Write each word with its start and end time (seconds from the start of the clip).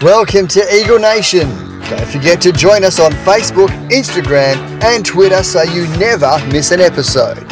Welcome 0.00 0.46
to 0.48 0.74
Eagle 0.74 0.98
Nation. 0.98 1.48
Don't 1.90 2.06
forget 2.06 2.40
to 2.42 2.52
join 2.52 2.84
us 2.84 2.98
on 2.98 3.12
Facebook, 3.12 3.68
Instagram, 3.90 4.56
and 4.82 5.04
Twitter 5.04 5.42
so 5.42 5.62
you 5.62 5.86
never 5.98 6.38
miss 6.48 6.70
an 6.70 6.80
episode. 6.80 7.45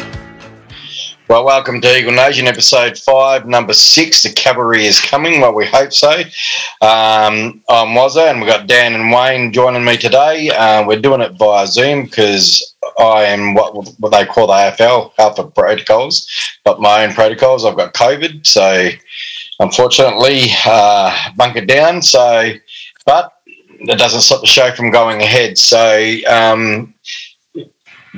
Well, 1.27 1.43
welcome 1.43 1.81
to 1.81 1.97
Eagle 1.97 2.11
Nation, 2.11 2.45
episode 2.45 2.99
five, 2.99 3.47
number 3.47 3.73
six. 3.73 4.21
The 4.21 4.31
cavalry 4.31 4.85
is 4.85 5.01
coming. 5.01 5.41
Well, 5.41 5.55
we 5.55 5.65
hope 5.65 5.91
so. 5.91 6.11
Um, 6.81 7.63
I'm 7.67 7.95
Wazza, 7.95 8.29
and 8.29 8.39
we've 8.39 8.49
got 8.49 8.67
Dan 8.67 8.93
and 8.93 9.11
Wayne 9.11 9.51
joining 9.51 9.83
me 9.83 9.97
today. 9.97 10.51
Uh, 10.51 10.85
we're 10.85 11.01
doing 11.01 11.21
it 11.21 11.31
via 11.39 11.65
Zoom 11.65 12.03
because 12.03 12.75
I 12.99 13.23
am 13.23 13.55
what 13.55 13.73
what 13.99 14.11
they 14.11 14.23
call 14.23 14.45
the 14.45 14.53
AFL 14.53 15.13
Alpha 15.17 15.47
Protocols, 15.47 16.29
but 16.63 16.79
my 16.79 17.03
own 17.03 17.13
protocols. 17.15 17.65
I've 17.65 17.75
got 17.75 17.95
COVID, 17.95 18.45
so 18.45 18.89
unfortunately 19.59 20.49
uh, 20.63 21.31
bunkered 21.35 21.67
down. 21.67 22.03
So, 22.03 22.51
but 23.07 23.33
it 23.79 23.97
doesn't 23.97 24.21
stop 24.21 24.41
the 24.41 24.47
show 24.47 24.69
from 24.75 24.91
going 24.91 25.23
ahead. 25.23 25.57
So. 25.57 26.19
Um, 26.27 26.93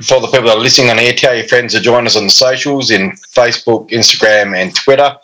for 0.02 0.20
the 0.20 0.28
people 0.28 0.46
that 0.48 0.56
are 0.56 0.60
listening 0.60 0.90
on 0.90 0.98
here, 0.98 1.12
tell 1.12 1.34
your 1.34 1.46
friends 1.46 1.74
to 1.74 1.80
join 1.80 2.06
us 2.06 2.16
on 2.16 2.24
the 2.24 2.30
socials 2.30 2.90
in 2.90 3.10
Facebook, 3.12 3.90
Instagram, 3.90 4.56
and 4.56 4.74
Twitter. 4.74 5.16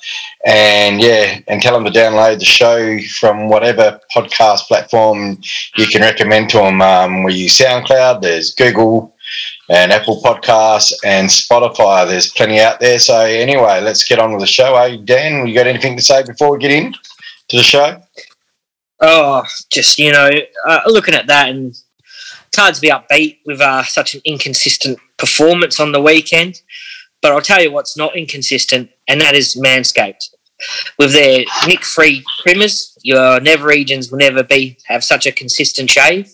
And 0.44 1.00
yeah, 1.00 1.40
and 1.48 1.60
tell 1.60 1.74
them 1.74 1.90
to 1.90 1.98
download 1.98 2.38
the 2.38 2.44
show 2.44 2.98
from 3.18 3.48
whatever 3.48 4.00
podcast 4.14 4.66
platform 4.68 5.40
you 5.76 5.86
can 5.86 6.02
recommend 6.02 6.50
to 6.50 6.58
them. 6.58 6.82
Um, 6.82 7.22
we 7.22 7.34
use 7.34 7.58
SoundCloud, 7.58 8.22
there's 8.22 8.54
Google 8.54 9.14
and 9.68 9.92
Apple 9.92 10.20
Podcasts 10.22 10.92
and 11.04 11.28
Spotify. 11.28 12.06
There's 12.06 12.32
plenty 12.32 12.60
out 12.60 12.80
there. 12.80 12.98
So 12.98 13.20
anyway, 13.20 13.80
let's 13.80 14.06
get 14.06 14.18
on 14.18 14.32
with 14.32 14.40
the 14.40 14.46
show. 14.46 14.76
Hey, 14.76 14.98
Dan, 14.98 15.46
you 15.46 15.54
got 15.54 15.66
anything 15.66 15.96
to 15.96 16.02
say 16.02 16.22
before 16.22 16.52
we 16.52 16.58
get 16.58 16.70
in 16.70 16.92
to 17.48 17.56
the 17.56 17.62
show? 17.62 18.00
Oh, 19.00 19.42
just 19.70 19.98
you 19.98 20.12
know, 20.12 20.30
uh, 20.66 20.80
looking 20.86 21.14
at 21.14 21.26
that 21.26 21.48
and 21.48 21.76
it's 22.54 22.60
hard 22.60 22.74
to 22.76 22.80
be 22.80 22.88
upbeat 22.88 23.38
with 23.46 23.60
uh, 23.60 23.82
such 23.82 24.14
an 24.14 24.20
inconsistent 24.24 24.96
performance 25.18 25.80
on 25.80 25.90
the 25.90 26.00
weekend. 26.00 26.62
But 27.20 27.32
I'll 27.32 27.40
tell 27.40 27.60
you 27.60 27.72
what's 27.72 27.96
not 27.96 28.16
inconsistent, 28.16 28.90
and 29.08 29.20
that 29.20 29.34
is 29.34 29.56
Manscaped. 29.56 30.28
With 30.96 31.12
their 31.12 31.44
nick-free 31.66 32.22
trimmers, 32.42 32.96
your 33.02 33.40
never 33.40 33.66
regions 33.66 34.12
will 34.12 34.18
never 34.18 34.44
be 34.44 34.78
have 34.86 35.02
such 35.02 35.26
a 35.26 35.32
consistent 35.32 35.90
shave. 35.90 36.32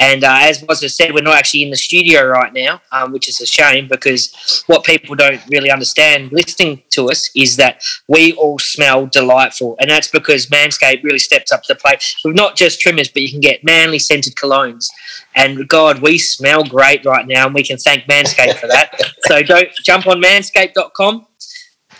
And 0.00 0.24
uh, 0.24 0.38
as 0.40 0.64
was 0.66 0.80
just 0.80 0.96
said, 0.96 1.12
we're 1.12 1.22
not 1.22 1.36
actually 1.36 1.62
in 1.62 1.70
the 1.70 1.76
studio 1.76 2.26
right 2.26 2.52
now, 2.54 2.80
um, 2.90 3.12
which 3.12 3.28
is 3.28 3.38
a 3.42 3.46
shame 3.46 3.86
because 3.86 4.64
what 4.66 4.82
people 4.82 5.14
don't 5.14 5.40
really 5.48 5.70
understand 5.70 6.32
listening 6.32 6.82
to 6.90 7.10
us 7.10 7.30
is 7.36 7.56
that 7.56 7.82
we 8.08 8.32
all 8.32 8.58
smell 8.58 9.06
delightful. 9.06 9.76
And 9.78 9.90
that's 9.90 10.08
because 10.08 10.46
Manscaped 10.46 11.04
really 11.04 11.18
steps 11.18 11.52
up 11.52 11.62
to 11.64 11.74
the 11.74 11.78
plate 11.78 12.02
with 12.24 12.34
not 12.34 12.56
just 12.56 12.80
trimmers, 12.80 13.08
but 13.08 13.20
you 13.20 13.30
can 13.30 13.40
get 13.40 13.62
manly 13.62 13.98
scented 13.98 14.36
colognes. 14.36 14.86
And 15.34 15.68
God, 15.68 16.00
we 16.00 16.18
smell 16.18 16.64
great 16.64 17.04
right 17.04 17.26
now, 17.26 17.44
and 17.44 17.54
we 17.54 17.62
can 17.62 17.76
thank 17.76 18.04
Manscaped 18.04 18.58
for 18.58 18.68
that. 18.68 18.98
so 19.26 19.42
don't 19.42 19.68
jump 19.84 20.06
on 20.06 20.22
manscaped.com. 20.22 21.26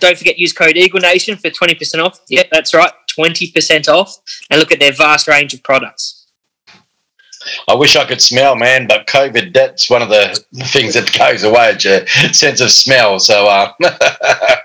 Don't 0.00 0.16
forget, 0.16 0.38
use 0.38 0.54
code 0.54 0.78
Eagle 0.78 1.00
Nation 1.00 1.36
for 1.36 1.50
20% 1.50 2.02
off. 2.02 2.20
Yep, 2.30 2.48
that's 2.50 2.72
right, 2.72 2.92
20% 3.14 3.88
off. 3.88 4.16
And 4.50 4.58
look 4.58 4.72
at 4.72 4.80
their 4.80 4.92
vast 4.92 5.28
range 5.28 5.52
of 5.52 5.62
products. 5.62 6.19
I 7.68 7.74
wish 7.74 7.96
I 7.96 8.04
could 8.04 8.20
smell, 8.20 8.56
man, 8.56 8.86
but 8.86 9.06
COVID, 9.06 9.52
that's 9.54 9.88
one 9.88 10.02
of 10.02 10.08
the 10.08 10.44
things 10.66 10.94
that 10.94 11.16
goes 11.16 11.42
away, 11.42 11.70
it's 11.70 11.84
your 11.84 12.06
sense 12.32 12.60
of 12.60 12.70
smell. 12.70 13.18
So, 13.18 13.46
uh, 13.46 13.72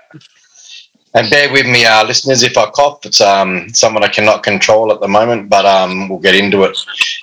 and 1.14 1.30
bear 1.30 1.50
with 1.50 1.66
me, 1.66 1.84
uh, 1.84 2.04
listeners, 2.04 2.42
if 2.42 2.58
I 2.58 2.68
cough, 2.70 3.06
it's 3.06 3.20
um, 3.20 3.68
someone 3.70 4.04
I 4.04 4.08
cannot 4.08 4.42
control 4.42 4.92
at 4.92 5.00
the 5.00 5.08
moment, 5.08 5.48
but 5.48 5.64
um, 5.64 6.08
we'll 6.08 6.18
get 6.18 6.34
into 6.34 6.64
it. 6.64 6.78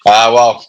Uh, 0.05 0.31
well, 0.33 0.65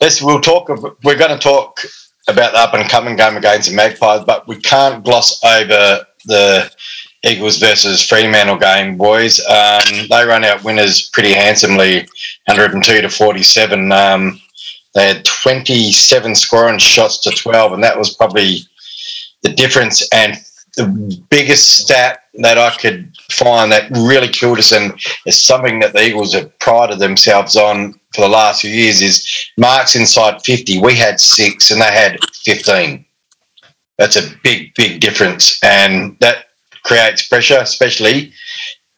let's, 0.00 0.20
we'll 0.20 0.40
talk, 0.40 0.68
we're 1.04 1.18
going 1.18 1.36
to 1.36 1.38
talk 1.38 1.80
about 2.26 2.52
the 2.52 2.58
up 2.58 2.74
and 2.74 2.88
coming 2.90 3.16
game 3.16 3.36
against 3.36 3.70
the 3.70 3.76
Magpies, 3.76 4.24
but 4.24 4.46
we 4.48 4.56
can't 4.56 5.04
gloss 5.04 5.42
over 5.44 6.04
the 6.24 6.70
Eagles 7.24 7.58
versus 7.58 8.02
Fremantle 8.02 8.58
game, 8.58 8.96
boys. 8.96 9.40
Um, 9.46 10.06
they 10.08 10.24
run 10.24 10.44
out 10.44 10.62
winners 10.62 11.10
pretty 11.10 11.32
handsomely, 11.32 12.06
102 12.46 13.00
to 13.00 13.08
47. 13.08 13.90
Um, 13.90 14.40
they 14.94 15.08
had 15.08 15.24
27 15.24 16.34
scoring 16.34 16.78
shots 16.78 17.18
to 17.22 17.30
12, 17.30 17.72
and 17.72 17.84
that 17.84 17.98
was 17.98 18.14
probably 18.14 18.60
the 19.42 19.52
difference. 19.52 20.06
And 20.12 20.36
the 20.76 21.20
biggest 21.28 21.78
stat 21.78 22.20
that 22.34 22.56
I 22.56 22.70
could 22.76 23.12
find 23.32 23.70
that 23.72 23.90
really 23.90 24.28
killed 24.28 24.58
us, 24.58 24.72
and 24.72 24.92
it's 25.26 25.42
something 25.44 25.80
that 25.80 25.92
the 25.92 26.04
Eagles 26.04 26.34
have 26.34 26.56
prided 26.60 27.00
themselves 27.00 27.56
on 27.56 27.94
for 28.14 28.20
the 28.20 28.28
last 28.28 28.60
few 28.60 28.70
years, 28.70 29.02
is 29.02 29.50
marks 29.56 29.96
inside 29.96 30.42
50. 30.42 30.80
We 30.80 30.94
had 30.94 31.18
six, 31.18 31.72
and 31.72 31.80
they 31.80 31.92
had 31.92 32.18
15. 32.44 33.04
That's 33.98 34.16
a 34.16 34.30
big, 34.44 34.72
big 34.74 35.00
difference, 35.00 35.58
and 35.64 36.16
that 36.20 36.47
creates 36.84 37.26
pressure, 37.28 37.58
especially 37.60 38.32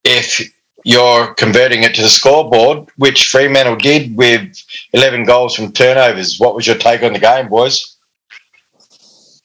if 0.05 0.41
you're 0.85 1.35
converting 1.35 1.83
it 1.83 1.95
to 1.95 2.03
the 2.03 2.09
scoreboard, 2.09 2.89
which 2.97 3.29
Fremantle 3.29 3.77
did 3.77 4.17
with 4.17 4.57
11 4.93 5.25
goals 5.25 5.55
from 5.55 5.73
turnovers. 5.73 6.39
What 6.39 6.55
was 6.55 6.67
your 6.67 6.77
take 6.77 7.03
on 7.03 7.13
the 7.13 7.19
game, 7.19 7.49
boys? 7.49 7.97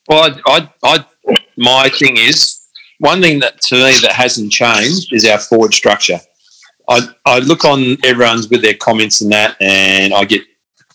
Well, 0.07 0.37
I, 0.47 0.69
I, 0.83 1.05
I, 1.27 1.37
my 1.57 1.89
thing 1.89 2.17
is 2.17 2.65
one 2.99 3.21
thing 3.21 3.39
that 3.39 3.61
to 3.63 3.75
me 3.75 3.93
that 4.01 4.13
hasn't 4.13 4.51
changed 4.51 5.13
is 5.13 5.25
our 5.25 5.39
forward 5.39 5.73
structure. 5.73 6.19
I, 6.87 7.09
I 7.25 7.39
look 7.39 7.65
on 7.65 7.97
everyone's 8.05 8.47
with 8.47 8.61
their 8.61 8.75
comments 8.75 9.21
and 9.21 9.31
that, 9.31 9.57
and 9.59 10.13
I 10.13 10.23
get 10.25 10.41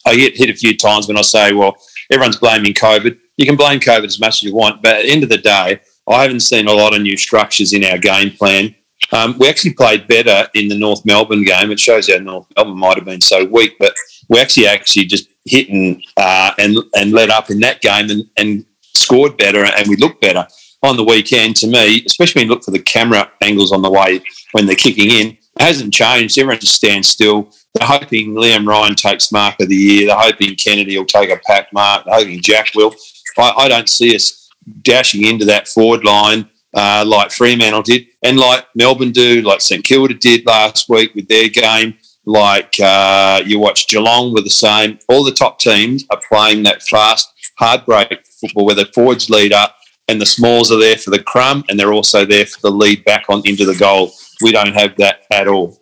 I 0.06 0.14
get 0.16 0.36
hit 0.36 0.48
a 0.48 0.54
few 0.54 0.76
times 0.76 1.08
when 1.08 1.18
I 1.18 1.22
say, 1.22 1.52
well, 1.52 1.76
everyone's 2.10 2.36
blaming 2.36 2.72
COVID. 2.72 3.18
You 3.36 3.46
can 3.46 3.56
blame 3.56 3.80
COVID 3.80 4.06
as 4.06 4.20
much 4.20 4.36
as 4.36 4.42
you 4.44 4.54
want, 4.54 4.82
but 4.82 4.96
at 4.96 5.02
the 5.02 5.10
end 5.10 5.24
of 5.24 5.28
the 5.28 5.38
day, 5.38 5.80
I 6.08 6.22
haven't 6.22 6.40
seen 6.40 6.66
a 6.66 6.72
lot 6.72 6.94
of 6.94 7.02
new 7.02 7.16
structures 7.16 7.72
in 7.72 7.84
our 7.84 7.98
game 7.98 8.30
plan. 8.32 8.74
Um, 9.12 9.36
we 9.38 9.48
actually 9.48 9.74
played 9.74 10.06
better 10.06 10.48
in 10.54 10.68
the 10.68 10.78
North 10.78 11.04
Melbourne 11.04 11.44
game. 11.44 11.70
It 11.70 11.80
shows 11.80 12.08
how 12.08 12.18
North 12.18 12.46
Melbourne 12.56 12.78
might 12.78 12.96
have 12.96 13.04
been 13.04 13.20
so 13.20 13.44
weak, 13.44 13.76
but 13.78 13.94
we 14.28 14.40
actually 14.40 14.66
actually 14.66 15.06
just 15.06 15.28
hit 15.44 15.68
and 15.68 16.02
uh, 16.16 16.52
and 16.58 16.76
and 16.94 17.12
let 17.12 17.30
up 17.30 17.50
in 17.50 17.60
that 17.60 17.80
game 17.80 18.10
and, 18.10 18.24
and 18.36 18.64
scored 18.94 19.36
better 19.36 19.64
and 19.64 19.88
we 19.88 19.96
looked 19.96 20.20
better 20.20 20.46
on 20.82 20.96
the 20.96 21.04
weekend. 21.04 21.56
To 21.56 21.66
me, 21.66 22.02
especially 22.06 22.40
when 22.40 22.48
you 22.48 22.54
look 22.54 22.64
for 22.64 22.70
the 22.70 22.78
camera 22.78 23.30
angles 23.40 23.72
on 23.72 23.82
the 23.82 23.90
way 23.90 24.22
when 24.52 24.66
they're 24.66 24.76
kicking 24.76 25.10
in, 25.10 25.28
it 25.28 25.38
hasn't 25.62 25.92
changed. 25.92 26.38
Everyone 26.38 26.60
just 26.60 26.74
stands 26.74 27.08
still. 27.08 27.50
They're 27.74 27.88
hoping 27.88 28.34
Liam 28.34 28.66
Ryan 28.66 28.94
takes 28.94 29.32
mark 29.32 29.60
of 29.60 29.68
the 29.68 29.76
year. 29.76 30.06
They're 30.06 30.16
hoping 30.16 30.54
Kennedy 30.56 30.96
will 30.98 31.04
take 31.06 31.30
a 31.30 31.40
pack 31.46 31.72
mark. 31.72 32.04
They're 32.04 32.14
hoping 32.14 32.40
Jack 32.40 32.70
will. 32.74 32.94
I, 33.38 33.52
I 33.58 33.68
don't 33.68 33.88
see 33.88 34.14
us 34.14 34.39
dashing 34.82 35.26
into 35.26 35.44
that 35.44 35.68
forward 35.68 36.04
line 36.04 36.48
uh, 36.74 37.04
like 37.06 37.30
Fremantle 37.30 37.82
did, 37.82 38.06
and 38.22 38.38
like 38.38 38.66
Melbourne 38.74 39.12
do, 39.12 39.42
like 39.42 39.60
St 39.60 39.84
Kilda 39.84 40.14
did 40.14 40.46
last 40.46 40.88
week 40.88 41.14
with 41.14 41.28
their 41.28 41.48
game. 41.48 41.94
Like 42.26 42.74
uh, 42.80 43.42
you 43.44 43.58
watch 43.58 43.88
Geelong 43.88 44.32
with 44.32 44.44
the 44.44 44.50
same. 44.50 44.98
All 45.08 45.24
the 45.24 45.32
top 45.32 45.58
teams 45.58 46.04
are 46.10 46.20
playing 46.28 46.62
that 46.64 46.82
fast, 46.82 47.28
hard 47.58 47.84
break 47.86 48.24
football 48.40 48.66
where 48.66 48.74
the 48.74 48.86
forwards 48.94 49.30
lead 49.30 49.52
up 49.52 49.74
and 50.08 50.20
the 50.20 50.26
smalls 50.26 50.72
are 50.72 50.78
there 50.78 50.96
for 50.96 51.10
the 51.10 51.22
crumb, 51.22 51.64
and 51.68 51.78
they're 51.78 51.92
also 51.92 52.24
there 52.24 52.46
for 52.46 52.60
the 52.62 52.70
lead 52.70 53.04
back 53.04 53.24
on 53.28 53.42
into 53.44 53.64
the 53.64 53.76
goal. 53.76 54.12
We 54.42 54.52
don't 54.52 54.74
have 54.74 54.96
that 54.96 55.20
at 55.30 55.48
all. 55.48 55.78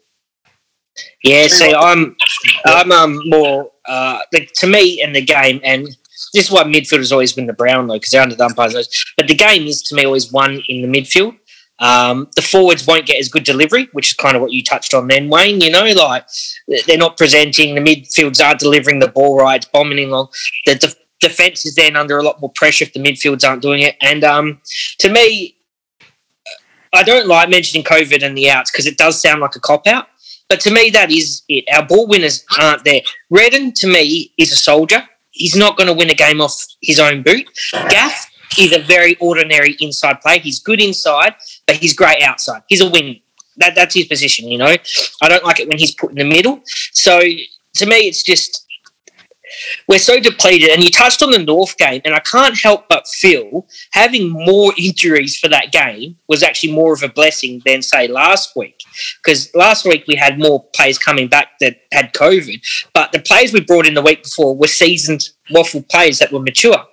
Yeah, 1.22 1.46
see, 1.48 1.74
I'm 1.74 2.16
I'm 2.66 2.92
um, 2.92 3.20
more 3.26 3.70
uh, 3.86 4.20
the, 4.32 4.46
to 4.56 4.66
me 4.66 5.02
in 5.02 5.12
the 5.12 5.22
game, 5.22 5.60
and 5.64 5.88
this 6.32 6.46
is 6.46 6.50
why 6.50 6.64
midfield 6.64 6.98
has 6.98 7.12
always 7.12 7.32
been 7.32 7.46
the 7.46 7.52
brown 7.52 7.86
though, 7.86 7.94
because 7.94 8.10
they're 8.10 8.22
under 8.22 8.34
the 8.34 8.44
umpires. 8.44 8.88
But 9.16 9.28
the 9.28 9.34
game 9.34 9.66
is 9.66 9.82
to 9.82 9.94
me 9.94 10.04
always 10.04 10.32
won 10.32 10.62
in 10.68 10.82
the 10.82 10.88
midfield. 10.88 11.36
Um, 11.80 12.28
the 12.34 12.42
forwards 12.42 12.86
won't 12.86 13.06
get 13.06 13.20
as 13.20 13.28
good 13.28 13.44
delivery, 13.44 13.88
which 13.92 14.10
is 14.10 14.14
kind 14.14 14.34
of 14.34 14.42
what 14.42 14.52
you 14.52 14.64
touched 14.64 14.94
on 14.94 15.06
then, 15.06 15.28
Wayne. 15.28 15.60
You 15.60 15.70
know, 15.70 15.84
like 15.84 16.26
they're 16.86 16.98
not 16.98 17.16
presenting, 17.16 17.74
the 17.74 17.80
midfields 17.80 18.44
aren't 18.44 18.60
delivering 18.60 18.98
the 18.98 19.08
ball 19.08 19.38
right, 19.38 19.64
bombing 19.72 20.08
along. 20.08 20.28
The 20.66 20.74
def- 20.74 20.96
defense 21.20 21.64
is 21.66 21.74
then 21.74 21.96
under 21.96 22.18
a 22.18 22.22
lot 22.22 22.40
more 22.40 22.50
pressure 22.52 22.84
if 22.84 22.92
the 22.92 23.00
midfields 23.00 23.48
aren't 23.48 23.62
doing 23.62 23.82
it. 23.82 23.96
And 24.00 24.24
um, 24.24 24.60
to 24.98 25.08
me, 25.08 25.56
I 26.92 27.02
don't 27.02 27.28
like 27.28 27.48
mentioning 27.48 27.84
COVID 27.84 28.24
and 28.24 28.36
the 28.36 28.50
outs 28.50 28.70
because 28.70 28.86
it 28.86 28.98
does 28.98 29.20
sound 29.20 29.40
like 29.40 29.54
a 29.54 29.60
cop 29.60 29.86
out. 29.86 30.06
But 30.48 30.60
to 30.60 30.72
me, 30.72 30.90
that 30.90 31.10
is 31.12 31.42
it. 31.48 31.64
Our 31.72 31.86
ball 31.86 32.08
winners 32.08 32.44
aren't 32.58 32.84
there. 32.84 33.02
Redden, 33.30 33.72
to 33.74 33.86
me, 33.86 34.32
is 34.38 34.50
a 34.50 34.56
soldier 34.56 35.06
he's 35.38 35.56
not 35.56 35.76
going 35.76 35.86
to 35.86 35.94
win 35.94 36.10
a 36.10 36.14
game 36.14 36.40
off 36.40 36.54
his 36.82 37.00
own 37.00 37.22
boot. 37.22 37.46
Gaff 37.88 38.30
is 38.58 38.72
a 38.74 38.80
very 38.80 39.16
ordinary 39.16 39.76
inside 39.80 40.20
player. 40.20 40.40
He's 40.40 40.60
good 40.60 40.80
inside, 40.80 41.34
but 41.66 41.76
he's 41.76 41.94
great 41.94 42.22
outside. 42.22 42.62
He's 42.68 42.80
a 42.80 42.90
wing. 42.90 43.20
That, 43.56 43.74
that's 43.74 43.94
his 43.94 44.06
position, 44.06 44.48
you 44.48 44.58
know. 44.58 44.76
I 45.22 45.28
don't 45.28 45.44
like 45.44 45.60
it 45.60 45.68
when 45.68 45.78
he's 45.78 45.94
put 45.94 46.10
in 46.10 46.16
the 46.16 46.24
middle. 46.24 46.60
So 46.92 47.20
to 47.20 47.86
me, 47.86 47.96
it's 48.08 48.22
just 48.22 48.66
we're 49.88 49.98
so 49.98 50.20
depleted. 50.20 50.70
And 50.70 50.82
you 50.82 50.90
touched 50.90 51.22
on 51.22 51.30
the 51.30 51.38
North 51.38 51.76
game, 51.76 52.00
and 52.04 52.14
I 52.14 52.20
can't 52.20 52.58
help 52.58 52.88
but 52.88 53.06
feel 53.06 53.66
having 53.92 54.30
more 54.30 54.72
injuries 54.78 55.38
for 55.38 55.48
that 55.48 55.72
game 55.72 56.16
was 56.28 56.42
actually 56.42 56.72
more 56.72 56.92
of 56.92 57.02
a 57.02 57.08
blessing 57.08 57.62
than, 57.64 57.82
say, 57.82 58.08
last 58.08 58.56
week. 58.56 58.78
Because 59.22 59.54
last 59.54 59.84
week 59.84 60.04
we 60.06 60.14
had 60.14 60.38
more 60.38 60.64
players 60.74 60.98
coming 60.98 61.28
back 61.28 61.58
that 61.60 61.76
had 61.92 62.12
COVID, 62.14 62.60
but 62.92 63.12
the 63.12 63.20
players 63.20 63.52
we 63.52 63.60
brought 63.60 63.86
in 63.86 63.94
the 63.94 64.02
week 64.02 64.22
before 64.22 64.56
were 64.56 64.66
seasoned 64.66 65.28
WAFL 65.50 65.88
players 65.88 66.18
that 66.18 66.32
were 66.32 66.40
mature. 66.40 66.84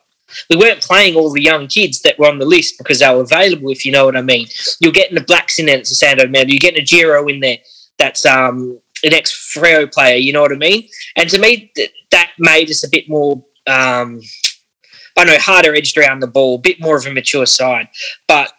We 0.49 0.57
weren't 0.57 0.81
playing 0.81 1.15
all 1.15 1.31
the 1.31 1.41
young 1.41 1.67
kids 1.67 2.01
that 2.01 2.17
were 2.17 2.27
on 2.27 2.39
the 2.39 2.45
list 2.45 2.77
because 2.77 2.99
they 2.99 3.13
were 3.13 3.21
available, 3.21 3.69
if 3.69 3.85
you 3.85 3.91
know 3.91 4.05
what 4.05 4.17
I 4.17 4.21
mean. 4.21 4.47
You're 4.79 4.91
getting 4.91 5.15
the 5.15 5.21
Blacks 5.21 5.59
in 5.59 5.65
there 5.65 5.77
that's 5.77 6.01
a 6.01 6.05
Sando 6.05 6.29
man. 6.29 6.49
You're 6.49 6.59
getting 6.59 6.81
a 6.81 6.85
Giro 6.85 7.27
in 7.27 7.39
there 7.39 7.57
that's 7.97 8.25
um, 8.25 8.79
an 9.05 9.13
ex 9.13 9.53
Freo 9.55 9.91
player, 9.91 10.17
you 10.17 10.33
know 10.33 10.41
what 10.41 10.51
I 10.51 10.55
mean? 10.55 10.89
And 11.15 11.29
to 11.29 11.39
me, 11.39 11.71
th- 11.75 11.91
that 12.11 12.31
made 12.39 12.69
us 12.69 12.83
a 12.83 12.89
bit 12.89 13.07
more, 13.07 13.43
um, 13.67 14.21
I 15.17 15.23
know, 15.23 15.37
harder 15.37 15.75
edged 15.75 15.97
around 15.97 16.19
the 16.19 16.27
ball, 16.27 16.55
a 16.55 16.59
bit 16.59 16.81
more 16.81 16.97
of 16.97 17.05
a 17.05 17.13
mature 17.13 17.45
side. 17.45 17.87
But 18.27 18.51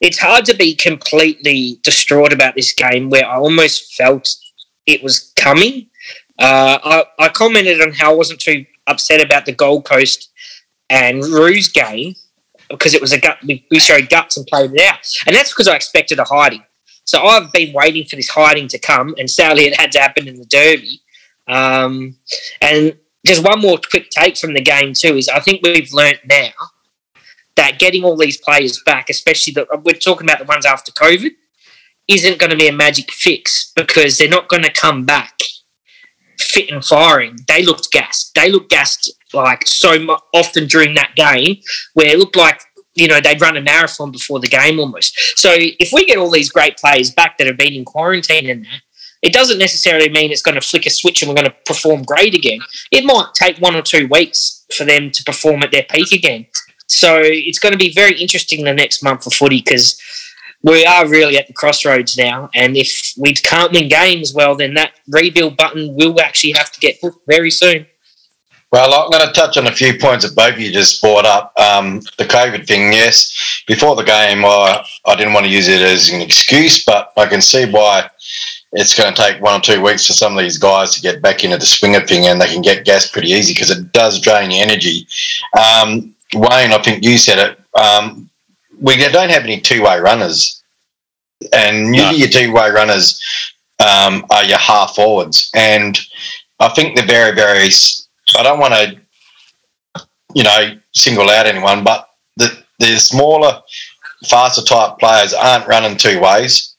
it's 0.00 0.18
hard 0.18 0.44
to 0.46 0.54
be 0.54 0.74
completely 0.74 1.78
distraught 1.82 2.32
about 2.32 2.54
this 2.54 2.72
game 2.72 3.10
where 3.10 3.26
I 3.26 3.36
almost 3.36 3.94
felt 3.94 4.28
it 4.86 5.02
was 5.02 5.32
coming. 5.36 5.88
Uh, 6.38 6.78
I, 6.84 7.04
I 7.18 7.28
commented 7.28 7.80
on 7.80 7.92
how 7.92 8.12
I 8.12 8.14
wasn't 8.14 8.40
too 8.40 8.66
upset 8.86 9.24
about 9.24 9.46
the 9.46 9.52
Gold 9.52 9.84
Coast 9.84 10.30
and 10.90 11.24
Ruse 11.24 11.68
game 11.68 12.14
because 12.68 12.94
it 12.94 13.00
was 13.00 13.12
a 13.12 13.20
gut. 13.20 13.38
We, 13.46 13.66
we 13.70 13.78
showed 13.78 14.08
guts 14.10 14.36
and 14.36 14.46
played 14.46 14.72
it 14.74 14.80
out, 14.80 14.98
and 15.26 15.34
that's 15.34 15.52
because 15.52 15.68
I 15.68 15.76
expected 15.76 16.18
a 16.18 16.24
hiding. 16.24 16.62
So 17.04 17.22
I've 17.22 17.52
been 17.52 17.72
waiting 17.74 18.04
for 18.04 18.16
this 18.16 18.28
hiding 18.28 18.68
to 18.68 18.78
come, 18.78 19.14
and 19.18 19.30
sadly, 19.30 19.64
it 19.64 19.78
had 19.78 19.92
to 19.92 20.00
happen 20.00 20.26
in 20.26 20.36
the 20.36 20.46
Derby. 20.46 21.00
Um, 21.46 22.16
and 22.60 22.96
just 23.26 23.44
one 23.44 23.60
more 23.60 23.78
quick 23.90 24.10
take 24.10 24.36
from 24.36 24.54
the 24.54 24.62
game 24.62 24.92
too 24.94 25.16
is 25.16 25.28
I 25.28 25.40
think 25.40 25.60
we've 25.62 25.92
learnt 25.92 26.18
now 26.26 26.52
that 27.56 27.78
getting 27.78 28.04
all 28.04 28.16
these 28.16 28.38
players 28.38 28.82
back, 28.84 29.08
especially 29.10 29.52
the 29.52 29.66
we're 29.84 29.94
talking 29.94 30.26
about 30.26 30.38
the 30.38 30.44
ones 30.44 30.66
after 30.66 30.92
COVID, 30.92 31.30
isn't 32.08 32.38
going 32.38 32.50
to 32.50 32.56
be 32.56 32.68
a 32.68 32.72
magic 32.72 33.10
fix 33.12 33.72
because 33.76 34.18
they're 34.18 34.28
not 34.28 34.48
going 34.48 34.62
to 34.62 34.72
come 34.72 35.04
back 35.04 35.38
fit 36.38 36.70
and 36.70 36.84
firing. 36.84 37.36
They 37.48 37.62
looked 37.62 37.90
gassed. 37.90 38.32
They 38.34 38.50
looked 38.50 38.70
gassed 38.70 39.12
like 39.32 39.66
so 39.66 40.18
often 40.32 40.66
during 40.66 40.94
that 40.94 41.14
game 41.16 41.56
where 41.94 42.08
it 42.08 42.18
looked 42.18 42.36
like 42.36 42.60
you 42.94 43.08
know 43.08 43.20
they'd 43.20 43.40
run 43.40 43.56
a 43.56 43.60
marathon 43.60 44.10
before 44.10 44.40
the 44.40 44.48
game 44.48 44.78
almost. 44.78 45.38
So 45.38 45.50
if 45.54 45.92
we 45.92 46.04
get 46.06 46.18
all 46.18 46.30
these 46.30 46.50
great 46.50 46.76
players 46.76 47.10
back 47.10 47.38
that 47.38 47.46
have 47.46 47.56
been 47.56 47.74
in 47.74 47.84
quarantine 47.84 48.48
and 48.48 48.64
that, 48.64 48.80
it 49.22 49.32
doesn't 49.32 49.58
necessarily 49.58 50.10
mean 50.10 50.30
it's 50.30 50.42
going 50.42 50.54
to 50.54 50.60
flick 50.60 50.86
a 50.86 50.90
switch 50.90 51.22
and 51.22 51.28
we're 51.28 51.36
going 51.36 51.50
to 51.50 51.56
perform 51.64 52.02
great 52.02 52.34
again. 52.34 52.60
It 52.90 53.04
might 53.04 53.30
take 53.34 53.58
one 53.58 53.74
or 53.74 53.82
two 53.82 54.06
weeks 54.08 54.66
for 54.76 54.84
them 54.84 55.10
to 55.10 55.24
perform 55.24 55.62
at 55.62 55.72
their 55.72 55.86
peak 55.88 56.12
again. 56.12 56.46
So 56.86 57.20
it's 57.22 57.58
going 57.58 57.72
to 57.72 57.78
be 57.78 57.92
very 57.92 58.20
interesting 58.20 58.64
the 58.64 58.74
next 58.74 59.02
month 59.02 59.24
for 59.24 59.30
footy 59.30 59.62
because 59.62 59.98
we 60.62 60.84
are 60.84 61.08
really 61.08 61.38
at 61.38 61.46
the 61.46 61.52
crossroads 61.54 62.16
now. 62.18 62.50
And 62.54 62.76
if 62.76 63.12
we 63.18 63.32
can't 63.32 63.72
win 63.72 63.88
games, 63.88 64.34
well, 64.34 64.56
then 64.56 64.74
that 64.74 64.92
rebuild 65.08 65.56
button 65.56 65.94
will 65.94 66.20
actually 66.20 66.52
have 66.52 66.70
to 66.72 66.80
get 66.80 67.00
pushed 67.00 67.18
very 67.26 67.50
soon. 67.50 67.86
Well, 68.74 68.92
I'm 68.92 69.08
going 69.08 69.24
to 69.24 69.32
touch 69.32 69.56
on 69.56 69.68
a 69.68 69.72
few 69.72 69.96
points 70.00 70.24
that 70.24 70.34
both 70.34 70.54
of 70.54 70.60
you 70.60 70.72
just 70.72 71.00
brought 71.00 71.24
up. 71.24 71.52
Um, 71.56 72.00
the 72.18 72.24
COVID 72.24 72.66
thing, 72.66 72.92
yes. 72.92 73.62
Before 73.68 73.94
the 73.94 74.02
game, 74.02 74.44
I, 74.44 74.84
I 75.06 75.14
didn't 75.14 75.32
want 75.32 75.46
to 75.46 75.52
use 75.52 75.68
it 75.68 75.80
as 75.80 76.10
an 76.10 76.20
excuse, 76.20 76.84
but 76.84 77.12
I 77.16 77.26
can 77.26 77.40
see 77.40 77.70
why 77.70 78.10
it's 78.72 78.92
going 78.98 79.14
to 79.14 79.22
take 79.22 79.40
one 79.40 79.60
or 79.60 79.62
two 79.62 79.80
weeks 79.80 80.08
for 80.08 80.12
some 80.12 80.36
of 80.36 80.42
these 80.42 80.58
guys 80.58 80.92
to 80.92 81.00
get 81.00 81.22
back 81.22 81.44
into 81.44 81.56
the 81.56 81.64
swing 81.64 81.94
of 81.94 82.08
thing 82.08 82.26
and 82.26 82.40
they 82.40 82.48
can 82.48 82.62
get 82.62 82.84
gas 82.84 83.08
pretty 83.08 83.28
easy 83.28 83.54
because 83.54 83.70
it 83.70 83.92
does 83.92 84.20
drain 84.20 84.50
your 84.50 84.64
energy. 84.64 85.06
Um, 85.56 86.12
Wayne, 86.34 86.72
I 86.72 86.82
think 86.82 87.04
you 87.04 87.16
said 87.16 87.38
it. 87.38 87.80
Um, 87.80 88.28
we 88.80 88.96
don't 88.96 89.30
have 89.30 89.44
any 89.44 89.60
two-way 89.60 90.00
runners, 90.00 90.64
and 91.52 91.94
usually 91.94 92.18
your 92.18 92.28
two-way 92.28 92.70
runners 92.70 93.22
um, 93.78 94.26
are 94.30 94.42
your 94.42 94.58
half 94.58 94.96
forwards, 94.96 95.48
and 95.54 95.96
I 96.58 96.70
think 96.70 96.96
they're 96.96 97.06
very, 97.06 97.36
very. 97.36 97.68
I 98.36 98.42
don't 98.42 98.58
want 98.58 98.74
to, 98.74 100.04
you 100.34 100.42
know, 100.42 100.78
single 100.92 101.30
out 101.30 101.46
anyone, 101.46 101.84
but 101.84 102.08
the 102.36 102.64
the 102.78 102.98
smaller, 102.98 103.60
faster 104.26 104.62
type 104.62 104.98
players 104.98 105.32
aren't 105.32 105.66
running 105.66 105.96
two 105.96 106.20
ways, 106.20 106.76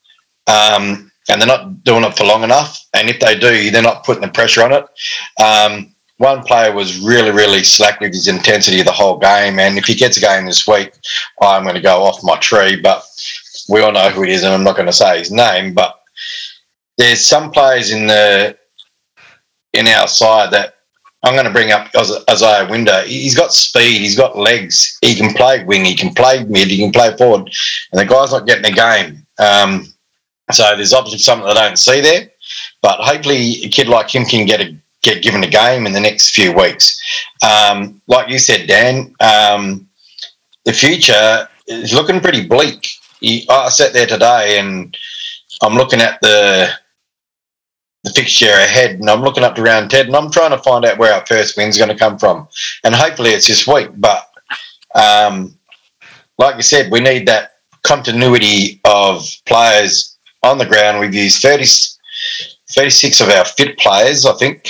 um, 0.48 1.12
and 1.30 1.42
they're 1.42 1.48
not 1.48 1.84
doing 1.84 2.04
it 2.04 2.18
for 2.18 2.26
long 2.26 2.44
enough. 2.44 2.86
And 2.94 3.10
if 3.10 3.20
they 3.20 3.38
do, 3.38 3.72
they're 3.72 3.82
not 3.82 4.06
putting 4.06 4.22
the 4.22 4.30
pressure 4.30 4.64
on 4.64 4.74
it. 4.74 4.86
Um, 5.42 5.96
one 6.18 6.44
player 6.44 6.74
was 6.74 7.00
really, 7.00 7.32
really 7.32 7.64
slack 7.64 8.00
with 8.00 8.14
his 8.14 8.28
intensity 8.28 8.82
the 8.82 8.92
whole 8.92 9.18
game. 9.18 9.60
And 9.60 9.78
if 9.78 9.86
he 9.86 9.96
gets 9.96 10.18
a 10.18 10.22
game 10.22 10.46
this 10.46 10.68
week, 10.68 10.94
I'm 11.42 11.64
going 11.64 11.76
to 11.76 11.82
go 11.82 12.04
off 12.04 12.24
my 12.24 12.38
tree. 12.38 12.80
But 12.80 13.04
we 13.70 13.82
all 13.82 13.92
know 13.92 14.10
who 14.10 14.24
it 14.24 14.30
is, 14.30 14.44
and 14.44 14.54
I'm 14.54 14.64
not 14.64 14.76
going 14.76 14.88
to 14.88 14.94
say 14.94 15.20
his 15.20 15.32
name. 15.32 15.74
But 15.74 16.00
there's 16.98 17.26
some 17.26 17.52
players 17.52 17.92
in 17.92 18.08
the 18.08 18.58
in 19.74 19.88
our 19.88 20.08
side 20.08 20.52
that 20.52 20.75
I'm 21.26 21.34
going 21.34 21.46
to 21.46 21.52
bring 21.52 21.72
up 21.72 21.90
Is- 21.96 22.24
Isaiah 22.30 22.68
Winder. 22.70 23.02
He's 23.02 23.36
got 23.36 23.52
speed. 23.52 24.00
He's 24.02 24.16
got 24.16 24.38
legs. 24.38 24.98
He 25.02 25.16
can 25.16 25.34
play 25.34 25.64
wing. 25.64 25.84
He 25.84 25.96
can 25.96 26.14
play 26.14 26.44
mid. 26.44 26.68
He 26.68 26.78
can 26.78 26.92
play 26.92 27.18
forward. 27.18 27.52
And 27.92 28.00
the 28.00 28.06
guy's 28.06 28.32
not 28.32 28.46
getting 28.46 28.72
a 28.72 28.76
game. 28.76 29.26
Um, 29.40 29.88
so 30.52 30.76
there's 30.76 30.94
obviously 30.94 31.20
something 31.20 31.48
I 31.48 31.54
don't 31.56 31.78
see 31.80 32.00
there. 32.00 32.30
But 32.82 33.00
hopefully, 33.00 33.64
a 33.64 33.70
kid 33.70 33.88
like 33.88 34.14
him 34.14 34.26
can 34.26 34.46
get 34.46 34.62
a 34.62 34.78
get 35.02 35.24
given 35.24 35.44
a 35.44 35.50
game 35.50 35.86
in 35.86 35.94
the 35.94 36.00
next 36.00 36.34
few 36.36 36.54
weeks. 36.54 37.00
Um, 37.44 38.02
like 38.08 38.30
you 38.30 38.40
said, 38.40 38.68
Dan, 38.68 39.16
um, 39.20 39.88
the 40.64 40.74
future 40.74 41.48
is 41.68 41.94
looking 41.94 42.20
pretty 42.20 42.48
bleak. 42.48 42.88
I 43.50 43.70
sat 43.70 43.94
there 43.94 44.08
today 44.08 44.60
and 44.60 44.96
I'm 45.62 45.76
looking 45.76 46.02
at 46.02 46.20
the 46.22 46.70
the 48.06 48.12
fixture 48.12 48.46
ahead, 48.46 48.92
and 48.92 49.10
I'm 49.10 49.22
looking 49.22 49.44
up 49.44 49.56
to 49.56 49.64
round 49.64 49.90
ten, 49.90 50.06
and 50.06 50.16
I'm 50.16 50.32
trying 50.32 50.52
to 50.52 50.60
find 50.60 50.86
out 50.86 50.98
where 50.98 51.14
our 51.14 51.26
first 51.26 51.58
win's 51.58 51.78
going 51.78 51.90
to 51.90 51.98
come 51.98 52.18
from, 52.18 52.48
and 52.84 52.96
hopefully 52.96 53.32
it's 53.32 53.48
this 53.48 53.68
week. 53.68 53.90
But 53.98 54.26
um, 54.94 55.58
like 56.38 56.56
you 56.56 56.62
said, 56.62 56.92
we 56.92 57.00
need 57.00 57.28
that 57.28 57.54
continuity 57.84 58.80
of 58.86 59.28
players 59.46 60.18
on 60.44 60.58
the 60.58 60.66
ground. 60.66 61.00
We've 61.00 61.14
used 61.14 61.42
30, 61.42 61.66
36 62.72 63.22
of 63.22 63.30
our 63.30 63.46
fit 63.46 63.78
players, 63.78 64.26
I 64.26 64.34
think, 64.34 64.70